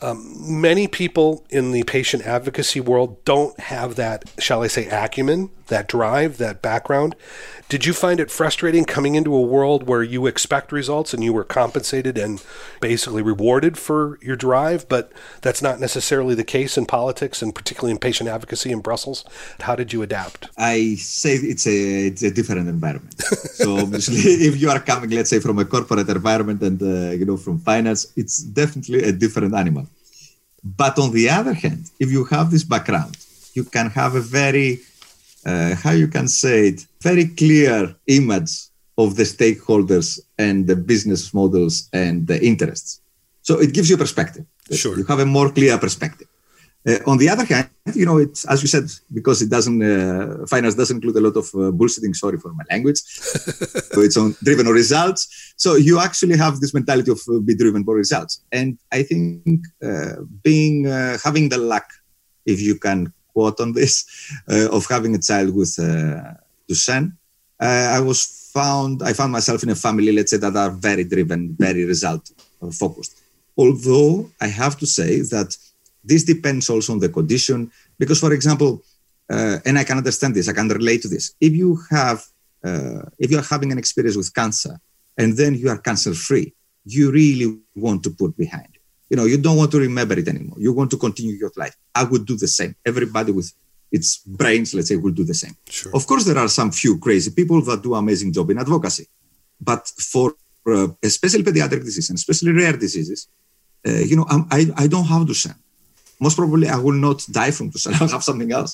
Um, 0.00 0.34
many 0.60 0.88
people 0.88 1.44
in 1.50 1.72
the 1.72 1.82
patient 1.82 2.26
advocacy 2.26 2.80
world 2.80 3.22
don't 3.24 3.58
have 3.60 3.96
that, 3.96 4.24
shall 4.38 4.62
I 4.62 4.68
say, 4.68 4.88
acumen, 4.88 5.50
that 5.66 5.88
drive, 5.88 6.38
that 6.38 6.62
background. 6.62 7.14
Did 7.68 7.86
you 7.86 7.92
find 7.92 8.20
it 8.20 8.30
frustrating 8.30 8.84
coming 8.84 9.14
into 9.14 9.34
a 9.34 9.40
world 9.40 9.86
where 9.86 10.02
you 10.02 10.26
expect 10.26 10.70
results 10.70 11.14
and 11.14 11.24
you 11.24 11.32
were 11.32 11.44
compensated 11.44 12.18
and 12.18 12.42
basically 12.80 13.22
rewarded 13.22 13.78
for 13.78 14.18
your 14.20 14.36
drive, 14.36 14.88
but 14.88 15.10
that's 15.40 15.62
not 15.62 15.80
necessarily 15.80 16.34
the 16.34 16.44
case 16.44 16.76
in 16.76 16.84
politics 16.84 17.40
and 17.42 17.54
particularly 17.54 17.92
in 17.92 17.98
patient 17.98 18.28
advocacy 18.28 18.70
in 18.70 18.80
Brussels? 18.80 19.24
How 19.60 19.74
did 19.74 19.92
you 19.92 20.02
adapt? 20.02 20.50
I 20.58 20.96
say 20.96 21.34
it's 21.36 21.66
a 21.66 22.06
it's 22.08 22.22
a 22.22 22.30
different 22.30 22.68
environment. 22.68 23.20
so 23.22 23.78
obviously, 23.78 24.16
if 24.46 24.60
you 24.60 24.68
are 24.70 24.80
coming, 24.80 25.10
let's 25.10 25.30
say, 25.30 25.40
from 25.40 25.58
a 25.58 25.64
corporate 25.64 26.08
environment 26.08 26.62
and 26.62 26.82
uh, 26.82 27.12
you 27.12 27.24
know 27.24 27.38
from 27.38 27.58
finance, 27.58 28.12
it's 28.14 28.38
definitely 28.38 29.02
a 29.04 29.12
different 29.12 29.54
animal. 29.54 29.86
But 30.64 30.98
on 30.98 31.12
the 31.12 31.28
other 31.28 31.54
hand, 31.54 31.90
if 31.98 32.10
you 32.10 32.24
have 32.24 32.50
this 32.50 32.64
background, 32.64 33.16
you 33.54 33.64
can 33.64 33.90
have 33.90 34.14
a 34.14 34.20
very 34.20 34.80
uh, 35.46 35.74
how 35.74 35.92
you 35.92 36.08
can 36.08 36.28
say 36.28 36.68
it, 36.68 36.86
very 37.00 37.26
clear 37.26 37.94
image 38.06 38.52
of 38.96 39.16
the 39.16 39.24
stakeholders 39.24 40.20
and 40.38 40.66
the 40.66 40.76
business 40.76 41.34
models 41.34 41.88
and 41.92 42.26
the 42.26 42.42
interests. 42.44 43.00
So 43.42 43.60
it 43.60 43.74
gives 43.74 43.90
you 43.90 43.96
perspective. 43.96 44.46
Sure. 44.70 44.96
You 44.96 45.04
have 45.04 45.20
a 45.20 45.26
more 45.26 45.50
clear 45.50 45.76
perspective. 45.78 46.28
Uh, 46.86 46.98
on 47.06 47.16
the 47.16 47.28
other 47.30 47.44
hand, 47.46 47.70
you 47.94 48.04
know, 48.04 48.18
it's 48.18 48.44
as 48.44 48.60
you 48.62 48.68
said, 48.68 48.84
because 49.12 49.40
it 49.40 49.48
doesn't, 49.48 49.82
uh, 49.82 50.46
finance 50.46 50.74
doesn't 50.74 50.96
include 50.96 51.16
a 51.16 51.20
lot 51.20 51.36
of 51.36 51.46
uh, 51.54 51.72
bullshitting. 51.72 52.14
Sorry 52.14 52.38
for 52.38 52.52
my 52.52 52.64
language. 52.70 52.98
so 53.94 54.00
it's 54.02 54.18
on 54.18 54.36
driven 54.42 54.66
on 54.66 54.74
results. 54.74 55.54
So 55.56 55.76
you 55.76 55.98
actually 55.98 56.36
have 56.36 56.60
this 56.60 56.74
mentality 56.74 57.10
of 57.10 57.20
uh, 57.28 57.38
be 57.38 57.54
driven 57.54 57.84
by 57.84 57.94
results. 57.94 58.42
And 58.52 58.78
I 58.92 59.02
think 59.02 59.64
uh, 59.82 60.16
being 60.42 60.86
uh, 60.86 61.16
having 61.24 61.48
the 61.48 61.58
luck, 61.58 61.86
if 62.44 62.60
you 62.60 62.78
can 62.78 63.12
quote 63.34 63.58
on 63.60 63.72
this 63.72 63.94
uh, 64.52 64.68
of 64.76 64.86
having 64.94 65.14
a 65.14 65.22
child 65.28 65.54
with 65.54 65.72
uh, 65.78 66.34
Duchenne. 66.68 67.08
Uh, 67.60 67.88
I 67.98 68.00
was 68.00 68.50
found 68.56 69.02
I 69.02 69.12
found 69.12 69.32
myself 69.32 69.62
in 69.64 69.70
a 69.70 69.74
family, 69.86 70.12
let's 70.12 70.30
say, 70.32 70.38
that 70.38 70.56
are 70.56 70.70
very 70.70 71.04
driven, 71.04 71.40
very 71.66 71.84
result 71.84 72.24
focused. 72.82 73.14
Although 73.56 74.30
I 74.40 74.48
have 74.62 74.76
to 74.78 74.86
say 74.86 75.20
that 75.34 75.56
this 76.02 76.24
depends 76.24 76.68
also 76.70 76.92
on 76.92 76.98
the 76.98 77.08
condition, 77.08 77.70
because, 77.98 78.20
for 78.20 78.32
example, 78.32 78.82
uh, 79.30 79.58
and 79.64 79.78
I 79.78 79.84
can 79.84 79.98
understand 79.98 80.34
this, 80.34 80.48
I 80.48 80.52
can 80.52 80.68
relate 80.68 81.02
to 81.02 81.08
this. 81.08 81.34
If 81.40 81.52
you 81.54 81.78
have, 81.90 82.24
uh, 82.62 83.02
if 83.18 83.30
you 83.30 83.38
are 83.38 83.48
having 83.54 83.72
an 83.72 83.78
experience 83.78 84.16
with 84.16 84.34
cancer 84.34 84.78
and 85.16 85.36
then 85.36 85.54
you 85.54 85.68
are 85.70 85.78
cancer 85.78 86.12
free, 86.12 86.52
you 86.84 87.10
really 87.10 87.58
want 87.74 88.02
to 88.02 88.10
put 88.10 88.36
behind 88.36 88.73
you 89.14 89.18
know, 89.18 89.26
you 89.26 89.38
don't 89.38 89.56
want 89.56 89.70
to 89.70 89.78
remember 89.78 90.18
it 90.18 90.26
anymore. 90.26 90.56
You 90.58 90.72
want 90.72 90.90
to 90.90 90.96
continue 90.96 91.34
your 91.34 91.52
life. 91.62 91.76
I 91.94 92.02
would 92.02 92.24
do 92.26 92.36
the 92.36 92.48
same. 92.48 92.74
Everybody 92.84 93.30
with 93.30 93.48
its 93.92 94.08
brains, 94.40 94.74
let's 94.74 94.88
say, 94.88 94.96
will 94.96 95.12
do 95.12 95.22
the 95.22 95.38
same. 95.42 95.54
Sure. 95.68 95.92
Of 95.94 96.04
course, 96.08 96.24
there 96.24 96.36
are 96.44 96.48
some 96.48 96.72
few 96.72 96.98
crazy 96.98 97.30
people 97.30 97.62
that 97.68 97.80
do 97.80 97.94
amazing 97.94 98.32
job 98.32 98.50
in 98.50 98.58
advocacy, 98.58 99.06
but 99.60 99.86
for 100.10 100.34
uh, 100.66 100.88
especially 101.10 101.44
pediatric 101.44 101.82
diseases 101.84 102.10
and 102.10 102.18
especially 102.18 102.50
rare 102.50 102.76
diseases, 102.76 103.28
uh, 103.86 104.02
you 104.10 104.16
know, 104.16 104.26
I, 104.28 104.60
I 104.82 104.86
don't 104.88 105.08
have 105.12 105.22
Duchenne. 105.28 105.60
most 106.18 106.36
probably 106.36 106.68
I 106.68 106.78
will 106.86 106.98
not 107.08 107.24
die 107.30 107.52
from 107.52 107.70
this. 107.70 107.86
I'll 108.00 108.14
have 108.16 108.24
something 108.24 108.50
else. 108.50 108.72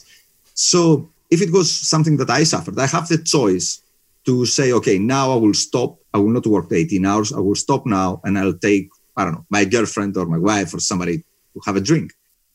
So 0.55 1.11
if 1.29 1.42
it 1.42 1.53
was 1.53 1.68
something 1.92 2.16
that 2.16 2.31
I 2.31 2.44
suffered, 2.44 2.79
I 2.79 2.87
have 2.87 3.07
the 3.09 3.18
choice 3.18 3.83
to 4.24 4.46
say, 4.46 4.72
okay, 4.72 4.96
now 4.98 5.33
I 5.33 5.37
will 5.37 5.55
stop. 5.66 5.98
I 6.14 6.18
will 6.18 6.31
not 6.31 6.46
work 6.46 6.72
18 6.72 7.05
hours. 7.05 7.29
I 7.38 7.40
will 7.40 7.61
stop 7.66 7.85
now 7.85 8.22
and 8.24 8.38
I'll 8.38 8.61
take, 8.70 8.88
I 9.20 9.24
don't 9.24 9.35
know, 9.35 9.46
my 9.50 9.64
girlfriend 9.64 10.16
or 10.16 10.26
my 10.26 10.38
wife 10.38 10.72
or 10.72 10.80
somebody 10.80 11.18
to 11.54 11.61
have 11.66 11.76
a 11.76 11.80
drink. 11.90 12.12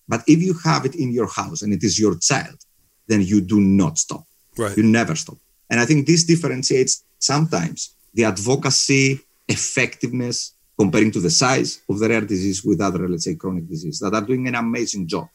But 0.07 0.21
if 0.27 0.39
you 0.41 0.53
have 0.63 0.83
it 0.85 0.95
in 0.95 1.11
your 1.11 1.27
house 1.27 1.61
and 1.61 1.71
it 1.73 1.83
is 1.83 1.99
your 1.99 2.15
child, 2.17 2.57
then 3.07 3.21
you 3.21 3.39
do 3.41 3.59
not 3.59 3.97
stop. 3.97 4.23
Right. 4.57 4.75
You 4.77 4.83
never 4.83 5.15
stop. 5.15 5.37
And 5.69 5.79
I 5.79 5.85
think 5.85 6.07
this 6.07 6.23
differentiates 6.23 7.03
sometimes 7.19 7.95
the 8.13 8.23
advocacy 8.25 9.19
effectiveness 9.47 10.53
comparing 10.77 11.11
to 11.11 11.19
the 11.19 11.29
size 11.29 11.81
of 11.89 11.99
the 11.99 12.09
rare 12.09 12.21
disease 12.21 12.63
with 12.63 12.81
other, 12.81 13.07
let's 13.07 13.25
say, 13.25 13.35
chronic 13.35 13.67
disease 13.67 13.99
that 13.99 14.13
are 14.13 14.21
doing 14.21 14.47
an 14.47 14.55
amazing 14.55 15.07
job. 15.07 15.27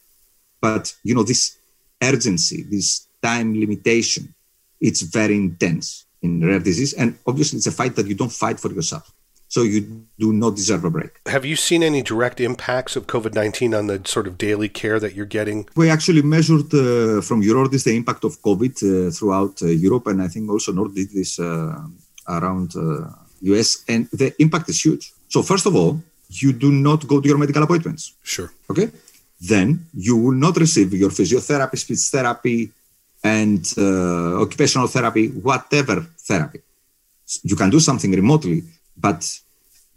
But 0.61 0.95
you 1.05 1.14
know, 1.14 1.23
this 1.23 1.59
urgency, 2.03 2.64
this 2.69 3.07
time 3.23 3.49
limitation, 3.59 4.35
it's 4.81 5.03
very 5.03 5.37
intense 5.37 6.07
in 6.23 6.45
rare 6.45 6.59
disease. 6.59 6.93
And 6.95 7.19
obviously 7.27 7.59
it's 7.59 7.66
a 7.66 7.73
fight 7.73 7.95
that 7.97 8.07
you 8.07 8.14
don't 8.14 8.33
fight 8.33 8.59
for 8.59 8.71
yourself. 8.73 9.12
So 9.51 9.63
you 9.63 9.81
do 10.17 10.33
not 10.33 10.55
deserve 10.55 10.85
a 10.85 10.91
break. 10.91 11.13
Have 11.27 11.45
you 11.45 11.57
seen 11.57 11.83
any 11.83 12.03
direct 12.03 12.41
impacts 12.41 12.95
of 12.95 13.09
COVID 13.09 13.35
19 13.35 13.75
on 13.75 13.89
the 13.89 14.01
sort 14.05 14.27
of 14.29 14.39
daily 14.39 14.69
care 14.69 15.01
that 15.01 15.15
you're 15.17 15.33
getting? 15.39 15.69
We 15.75 15.91
actually 15.91 16.23
measured 16.23 16.73
uh, 16.73 17.21
from 17.21 17.43
Eurordis 17.43 17.83
the 17.83 17.97
impact 17.97 18.23
of 18.25 18.41
COVID 18.43 18.75
uh, 18.79 19.11
throughout 19.11 19.61
uh, 19.61 19.67
Europe, 19.67 20.07
and 20.07 20.23
I 20.23 20.29
think 20.29 20.49
also 20.49 20.71
Nord 20.73 20.95
did 20.95 21.11
this 21.11 21.41
uh, 21.41 21.77
around 22.29 22.75
US, 23.43 23.69
uh, 23.77 23.93
and 23.93 24.09
the 24.13 24.33
impact 24.39 24.69
is 24.69 24.85
huge. 24.85 25.13
So, 25.29 25.43
first 25.43 25.67
of 25.67 25.75
all, 25.75 26.01
you 26.29 26.53
do 26.53 26.71
not 26.71 27.09
go 27.09 27.21
to 27.21 27.29
your 27.29 27.39
medical 27.39 27.63
appointments. 27.65 28.15
Sure. 28.23 28.53
Okay. 28.71 28.89
Then 29.41 29.87
you 29.95 30.17
will 30.17 30.39
not 30.47 30.57
receive 30.59 30.93
your 30.95 31.11
physiotherapy, 31.11 31.77
speech 31.77 32.05
therapy, 32.13 32.71
and 33.25 33.65
uh, 33.77 34.43
occupational 34.43 34.87
therapy, 34.87 35.29
whatever 35.29 36.07
therapy. 36.19 36.61
You 37.43 37.57
can 37.57 37.71
do 37.71 37.81
something 37.81 38.13
remotely, 38.13 38.63
but 38.96 39.20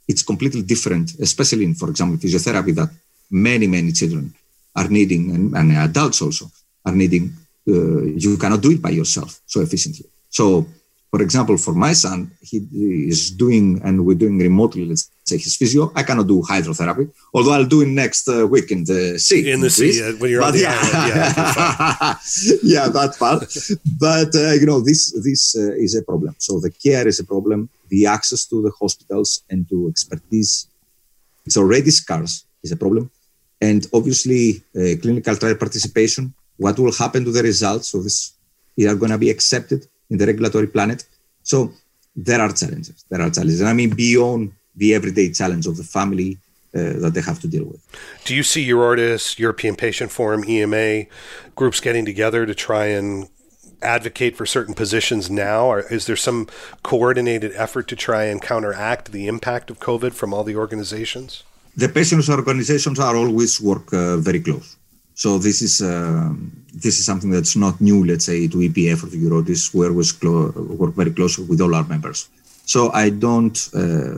it's 0.07 0.23
completely 0.23 0.61
different, 0.61 1.13
especially 1.19 1.65
in, 1.65 1.75
for 1.75 1.89
example, 1.89 2.17
physiotherapy 2.17 2.75
that 2.75 2.89
many, 3.31 3.67
many 3.67 3.91
children 3.91 4.33
are 4.75 4.87
needing, 4.87 5.31
and, 5.35 5.55
and 5.55 5.71
adults 5.71 6.21
also 6.21 6.45
are 6.85 6.95
needing. 6.95 7.33
Uh, 7.67 8.01
you 8.03 8.37
cannot 8.37 8.61
do 8.61 8.71
it 8.71 8.81
by 8.81 8.89
yourself 8.89 9.39
so 9.45 9.61
efficiently. 9.61 10.05
So, 10.29 10.65
for 11.09 11.21
example, 11.21 11.57
for 11.57 11.73
my 11.73 11.93
son, 11.93 12.31
he 12.41 12.57
is 13.07 13.31
doing, 13.31 13.81
and 13.83 14.05
we're 14.05 14.17
doing 14.17 14.39
remotely, 14.39 14.85
let's 14.85 15.09
say 15.23 15.37
his 15.37 15.55
physio. 15.55 15.91
I 15.95 16.03
cannot 16.03 16.27
do 16.27 16.41
hydrotherapy, 16.41 17.11
although 17.33 17.53
I'll 17.53 17.65
do 17.65 17.81
it 17.81 17.87
next 17.87 18.27
uh, 18.27 18.45
week 18.47 18.71
in 18.71 18.83
the 18.83 19.17
sea. 19.19 19.51
In 19.51 19.61
the 19.61 19.69
sea, 19.69 20.03
uh, 20.03 20.13
when 20.17 20.31
you're 20.31 20.41
but 20.41 20.47
on 20.47 20.53
the 20.53 20.61
yeah, 20.61 20.79
island. 20.81 21.09
Yeah, 21.15 22.15
yeah 22.63 22.87
that 22.89 23.15
part. 23.17 23.41
But, 23.99 24.35
uh, 24.35 24.51
you 24.59 24.65
know, 24.65 24.81
this, 24.81 25.11
this 25.23 25.55
uh, 25.55 25.73
is 25.75 25.95
a 25.95 26.03
problem. 26.03 26.35
So 26.39 26.59
the 26.59 26.71
care 26.71 27.07
is 27.07 27.19
a 27.19 27.23
problem 27.23 27.69
the 27.93 28.07
access 28.17 28.41
to 28.51 28.55
the 28.65 28.73
hospitals 28.81 29.29
and 29.51 29.59
to 29.71 29.77
expertise 29.93 30.51
it's 31.45 31.57
already 31.63 31.91
scarce 32.01 32.33
is 32.65 32.71
a 32.77 32.79
problem 32.83 33.05
and 33.67 33.81
obviously 33.97 34.43
uh, 34.79 34.93
clinical 35.03 35.35
trial 35.41 35.57
participation 35.63 36.23
what 36.65 36.79
will 36.81 36.95
happen 37.03 37.21
to 37.27 37.33
the 37.37 37.43
results 37.51 37.87
of 37.95 38.01
this 38.07 38.17
are 38.89 38.99
going 39.01 39.15
to 39.17 39.23
be 39.25 39.31
accepted 39.35 39.81
in 40.11 40.17
the 40.19 40.27
regulatory 40.31 40.69
planet 40.75 40.99
so 41.51 41.57
there 42.29 42.41
are 42.45 42.51
challenges 42.61 42.97
there 43.11 43.21
are 43.25 43.31
challenges 43.37 43.61
and 43.61 43.69
i 43.73 43.75
mean 43.81 43.91
beyond 44.05 44.43
the 44.75 44.93
everyday 44.93 45.31
challenge 45.31 45.65
of 45.67 45.77
the 45.77 45.83
family 45.83 46.37
uh, 46.75 46.93
that 47.03 47.11
they 47.13 47.21
have 47.21 47.39
to 47.39 47.47
deal 47.47 47.65
with. 47.65 47.81
Do 48.25 48.35
you 48.35 48.43
see 48.43 48.67
Eurordis, 48.67 49.37
European 49.37 49.75
Patient 49.75 50.11
Forum, 50.11 50.43
EMA 50.47 51.05
groups 51.55 51.79
getting 51.79 52.05
together 52.05 52.45
to 52.45 52.55
try 52.55 52.87
and 52.87 53.29
advocate 53.83 54.35
for 54.35 54.45
certain 54.45 54.73
positions 54.73 55.29
now? 55.29 55.65
Or 55.65 55.81
is 55.81 56.05
there 56.07 56.15
some 56.15 56.47
coordinated 56.81 57.51
effort 57.55 57.87
to 57.89 57.95
try 57.95 58.23
and 58.23 58.41
counteract 58.41 59.11
the 59.11 59.27
impact 59.27 59.69
of 59.69 59.79
COVID 59.79 60.13
from 60.13 60.33
all 60.33 60.43
the 60.43 60.55
organizations? 60.55 61.43
The 61.75 61.89
patients 61.89 62.29
organizations 62.29 62.99
are 62.99 63.15
always 63.15 63.59
work 63.59 63.91
uh, 63.93 64.17
very 64.17 64.39
close. 64.39 64.77
So 65.15 65.37
this 65.37 65.61
is 65.61 65.81
uh, 65.81 66.33
this 66.73 66.97
is 66.99 67.05
something 67.05 67.29
that's 67.29 67.55
not 67.55 67.79
new, 67.79 68.03
let's 68.03 68.25
say, 68.25 68.47
to 68.47 68.57
EPF 68.57 69.03
or 69.03 69.09
to 69.11 69.17
Eurordis, 69.17 69.73
where 69.73 69.93
we 69.93 70.03
clo- 70.19 70.51
work 70.81 70.95
very 70.95 71.11
close 71.11 71.37
with 71.37 71.61
all 71.61 71.75
our 71.75 71.83
members. 71.83 72.29
So 72.65 72.91
I 72.91 73.09
don't, 73.09 73.57
uh, 73.75 74.17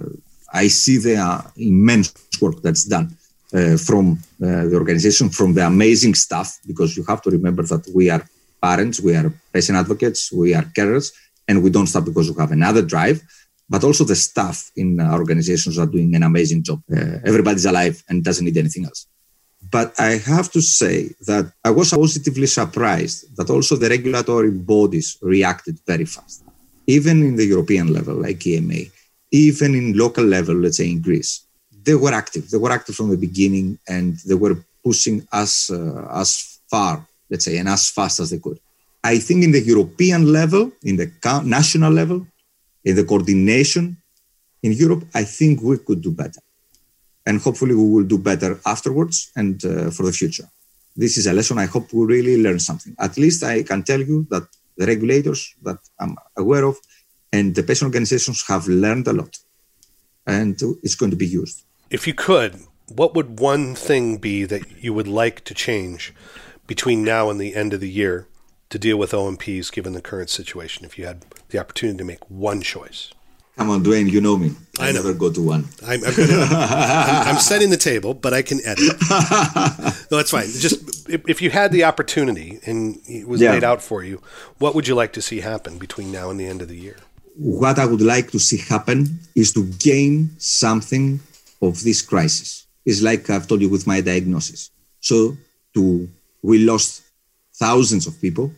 I 0.64 0.70
see 0.70 0.98
the 0.98 1.18
uh, 1.18 1.42
immense 1.58 2.14
work 2.42 2.62
that's 2.62 2.86
done 2.86 3.08
uh, 3.54 3.78
from 3.78 4.04
uh, 4.42 4.66
the 4.70 4.76
organization, 4.76 5.30
from 5.30 5.54
the 5.54 5.66
amazing 5.66 6.16
staff, 6.16 6.58
because 6.66 6.96
you 6.98 7.04
have 7.12 7.22
to 7.24 7.30
remember 7.30 7.64
that 7.64 7.84
we 7.94 8.10
are 8.10 8.24
parents, 8.62 9.00
we 9.02 9.14
are 9.16 9.32
patient 9.54 9.78
advocates, 9.78 10.32
we 10.32 10.54
are 10.58 10.64
carers, 10.78 11.12
and 11.48 11.62
we 11.64 11.70
don't 11.70 11.88
stop 11.88 12.06
because 12.06 12.32
we 12.32 12.40
have 12.40 12.52
another 12.52 12.82
drive. 12.82 13.22
But 13.68 13.84
also 13.84 14.04
the 14.04 14.16
staff 14.16 14.72
in 14.76 15.00
our 15.00 15.20
organizations 15.20 15.78
are 15.78 15.92
doing 15.96 16.16
an 16.16 16.24
amazing 16.24 16.62
job. 16.64 16.80
Uh, 16.92 17.18
everybody's 17.30 17.66
alive 17.66 18.04
and 18.08 18.24
doesn't 18.24 18.46
need 18.46 18.58
anything 18.58 18.86
else. 18.86 19.08
But 19.72 20.00
I 20.00 20.12
have 20.34 20.52
to 20.52 20.62
say 20.62 21.10
that 21.26 21.52
I 21.64 21.72
was 21.72 21.90
positively 21.90 22.48
surprised 22.48 23.36
that 23.38 23.50
also 23.50 23.76
the 23.76 23.90
regulatory 23.90 24.52
bodies 24.52 25.18
reacted 25.22 25.80
very 25.88 26.06
fast, 26.06 26.44
even 26.86 27.24
in 27.24 27.36
the 27.36 27.46
European 27.46 27.92
level, 27.92 28.16
like 28.16 28.46
EMA, 28.46 28.82
even 29.46 29.72
in 29.80 29.98
local 30.04 30.26
level, 30.38 30.56
let's 30.56 30.78
say 30.78 30.90
in 30.96 31.02
Greece. 31.08 31.32
They 31.86 31.96
were 32.04 32.16
active. 32.24 32.44
They 32.50 32.62
were 32.64 32.76
active 32.80 32.96
from 33.00 33.10
the 33.14 33.22
beginning, 33.28 33.68
and 33.96 34.10
they 34.30 34.38
were 34.44 34.56
pushing 34.84 35.18
us 35.42 35.54
uh, 35.70 36.08
as 36.22 36.30
far 36.72 36.94
let's 37.30 37.46
say, 37.46 37.58
and 37.58 37.70
as 37.70 37.90
fast 37.90 38.20
as 38.20 38.30
they 38.30 38.40
could. 38.40 38.60
I 39.04 39.20
think 39.20 39.44
in 39.44 39.52
the 39.52 39.62
European 39.62 40.32
level, 40.32 40.72
in 40.84 40.96
the 40.96 41.12
national 41.46 41.92
level, 41.92 42.26
in 42.84 42.96
the 42.96 43.04
coordination 43.04 43.98
in 44.64 44.72
Europe, 44.74 45.04
I 45.14 45.24
think 45.24 45.62
we 45.62 45.78
could 45.78 46.02
do 46.02 46.12
better. 46.12 46.42
And 47.28 47.40
hopefully 47.40 47.76
we 47.76 47.88
will 47.94 48.04
do 48.04 48.18
better 48.18 48.60
afterwards 48.66 49.32
and 49.36 49.64
uh, 49.66 49.92
for 49.92 50.04
the 50.04 50.12
future. 50.12 50.48
This 50.96 51.18
is 51.18 51.28
a 51.28 51.34
lesson 51.34 51.58
I 51.58 51.66
hope 51.66 51.92
we 51.92 52.06
really 52.06 52.42
learn 52.42 52.60
something. 52.60 52.96
At 53.00 53.18
least 53.18 53.44
I 53.44 53.64
can 53.64 53.84
tell 53.84 54.00
you 54.00 54.26
that 54.30 54.48
the 54.78 54.86
regulators 54.86 55.56
that 55.64 55.80
I'm 56.00 56.16
aware 56.38 56.66
of 56.66 56.78
and 57.36 57.56
the 57.56 57.64
patient 57.64 57.88
organizations 57.92 58.40
have 58.48 58.68
learned 58.68 59.08
a 59.08 59.14
lot 59.14 59.34
and 60.26 60.62
it's 60.84 60.96
going 60.96 61.12
to 61.12 61.18
be 61.18 61.28
used. 61.28 61.64
If 61.90 62.08
you 62.08 62.14
could, 62.14 62.54
what 62.88 63.14
would 63.16 63.40
one 63.40 63.76
thing 63.76 64.18
be 64.18 64.46
that 64.46 64.84
you 64.84 64.94
would 64.94 65.08
like 65.08 65.44
to 65.46 65.54
change 65.54 66.14
between 66.68 67.04
now 67.04 67.30
and 67.30 67.40
the 67.40 67.56
end 67.56 67.74
of 67.74 67.80
the 67.80 67.90
year 67.90 68.28
to 68.70 68.80
deal 68.80 68.98
with 68.98 69.12
OMPs 69.12 69.72
given 69.72 69.94
the 69.94 70.02
current 70.02 70.30
situation 70.30 70.86
if 70.86 70.98
you 70.98 71.06
had 71.06 71.26
the 71.50 71.60
opportunity 71.60 71.98
to 71.98 72.04
make 72.04 72.30
one 72.30 72.62
choice? 72.62 73.12
Come 73.58 73.70
on, 73.70 73.84
Dwayne, 73.84 74.12
you 74.12 74.20
know 74.20 74.36
me. 74.36 74.52
I, 74.80 74.90
I 74.90 74.92
never 74.92 75.14
go 75.14 75.32
to 75.32 75.42
one. 75.42 75.66
I'm, 75.86 76.04
I'm, 76.04 76.14
gonna, 76.14 76.48
I'm, 76.52 77.28
I'm, 77.30 77.40
setting 77.40 77.70
the 77.70 77.78
table, 77.78 78.14
but 78.14 78.34
I 78.34 78.42
can 78.42 78.60
edit. 78.66 78.94
no, 80.12 80.18
that's 80.18 80.32
fine. 80.32 80.48
Just 80.48 81.10
if, 81.10 81.22
if, 81.30 81.42
you 81.42 81.52
had 81.52 81.72
the 81.72 81.86
opportunity 81.86 82.60
and 82.66 83.00
it 83.08 83.26
was 83.30 83.40
yeah. 83.40 83.52
laid 83.52 83.64
out 83.64 83.82
for 83.82 84.04
you, 84.04 84.22
what 84.58 84.76
would 84.76 84.90
you 84.90 84.96
like 84.96 85.14
to 85.14 85.22
see 85.22 85.40
happen 85.40 85.78
between 85.78 86.12
now 86.12 86.30
and 86.30 86.38
the 86.38 86.48
end 86.48 86.62
of 86.62 86.68
the 86.68 86.76
year? 86.76 86.98
What 87.38 87.80
I 87.80 87.86
would 87.86 88.02
like 88.02 88.32
to 88.32 88.40
see 88.40 88.58
happen 88.58 89.20
is 89.36 89.52
to 89.54 89.66
gain 89.80 90.32
something 90.38 91.20
of 91.62 91.84
this 91.84 92.02
crisis. 92.02 92.66
It's 92.86 93.02
like 93.02 93.30
I've 93.30 93.48
told 93.48 93.62
you 93.62 93.70
with 93.70 93.88
my 93.88 94.02
diagnosis. 94.02 94.72
So 95.00 95.36
to 95.74 96.08
we 96.46 96.60
lost 96.60 97.02
thousands 97.56 98.06
of 98.08 98.22
people. 98.22 98.52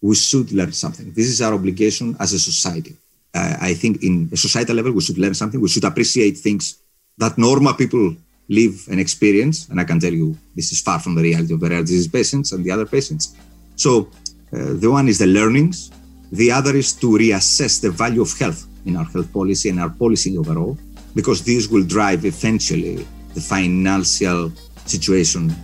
We 0.00 0.14
should 0.14 0.52
learn 0.52 0.72
something. 0.72 1.12
This 1.12 1.28
is 1.28 1.40
our 1.42 1.54
obligation 1.54 2.16
as 2.18 2.32
a 2.32 2.38
society. 2.38 2.96
Uh, 3.34 3.56
I 3.60 3.74
think 3.74 4.02
in 4.02 4.30
a 4.32 4.36
societal 4.36 4.76
level, 4.76 4.92
we 4.92 5.00
should 5.00 5.18
learn 5.18 5.34
something. 5.34 5.60
We 5.60 5.68
should 5.68 5.84
appreciate 5.84 6.38
things 6.38 6.78
that 7.18 7.36
normal 7.36 7.74
people 7.74 8.16
live 8.48 8.86
and 8.90 9.00
experience. 9.00 9.68
And 9.68 9.80
I 9.80 9.84
can 9.84 9.98
tell 10.00 10.12
you, 10.12 10.36
this 10.54 10.72
is 10.72 10.80
far 10.80 10.98
from 11.00 11.14
the 11.14 11.22
reality 11.22 11.54
of 11.54 11.60
the 11.60 11.68
rare 11.68 11.80
disease 11.80 12.08
patients 12.08 12.52
and 12.52 12.64
the 12.64 12.70
other 12.70 12.86
patients. 12.86 13.34
So 13.76 14.08
uh, 14.52 14.74
the 14.82 14.90
one 14.90 15.08
is 15.08 15.18
the 15.18 15.26
learnings. 15.26 15.90
The 16.32 16.50
other 16.50 16.74
is 16.76 16.92
to 16.94 17.06
reassess 17.18 17.80
the 17.80 17.90
value 17.90 18.22
of 18.22 18.36
health 18.38 18.66
in 18.86 18.96
our 18.96 19.04
health 19.04 19.32
policy 19.32 19.68
and 19.68 19.80
our 19.80 19.90
policy 19.90 20.36
overall, 20.36 20.76
because 21.14 21.44
this 21.44 21.68
will 21.68 21.84
drive 21.84 22.24
eventually 22.24 23.06
the 23.34 23.40
financial 23.40 24.52
situation 24.86 25.54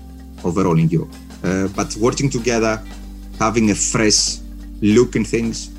overall 0.44 0.78
in 0.78 0.88
Europe. 0.88 1.12
Uh, 1.42 1.68
but 1.68 1.94
working 1.96 2.30
together, 2.30 2.80
having 3.38 3.70
a 3.70 3.74
fresh 3.74 4.38
look 4.82 5.16
in 5.16 5.24
things, 5.24 5.70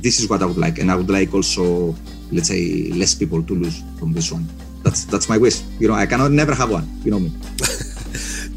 this 0.00 0.20
is 0.20 0.28
what 0.28 0.42
I 0.42 0.46
would 0.46 0.58
like. 0.58 0.78
And 0.78 0.90
I 0.90 0.96
would 0.96 1.10
like 1.10 1.34
also, 1.34 1.94
let's 2.30 2.48
say, 2.48 2.90
less 2.92 3.14
people 3.14 3.42
to 3.42 3.54
lose 3.54 3.82
from 3.98 4.12
this 4.12 4.30
one. 4.30 4.46
That's 4.84 5.04
that's 5.04 5.28
my 5.28 5.38
wish. 5.38 5.62
You 5.80 5.88
know, 5.88 5.94
I 5.94 6.06
cannot 6.06 6.30
never 6.30 6.54
have 6.54 6.70
one. 6.70 6.86
You 7.04 7.10
know 7.10 7.20
me. 7.20 7.32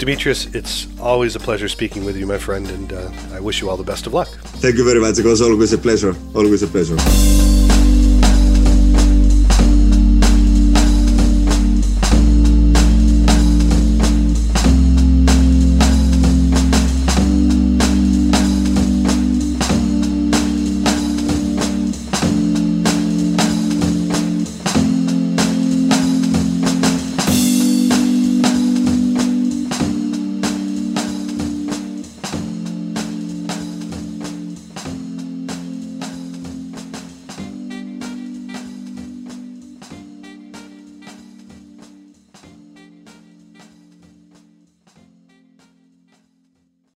Dimitrios, 0.01 0.55
it's 0.55 0.87
always 0.99 1.35
a 1.35 1.39
pleasure 1.39 1.67
speaking 1.67 2.03
with 2.03 2.17
you, 2.17 2.25
my 2.25 2.39
friend, 2.39 2.67
and 2.71 2.91
uh, 2.91 3.11
I 3.33 3.39
wish 3.39 3.61
you 3.61 3.69
all 3.69 3.77
the 3.77 3.83
best 3.83 4.07
of 4.07 4.15
luck. 4.15 4.29
Thank 4.59 4.77
you 4.77 4.83
very 4.83 4.99
much. 4.99 5.19
It 5.19 5.25
was 5.25 5.43
always 5.43 5.73
a 5.73 5.77
pleasure. 5.77 6.15
Always 6.33 6.63
a 6.63 6.67
pleasure. 6.67 6.97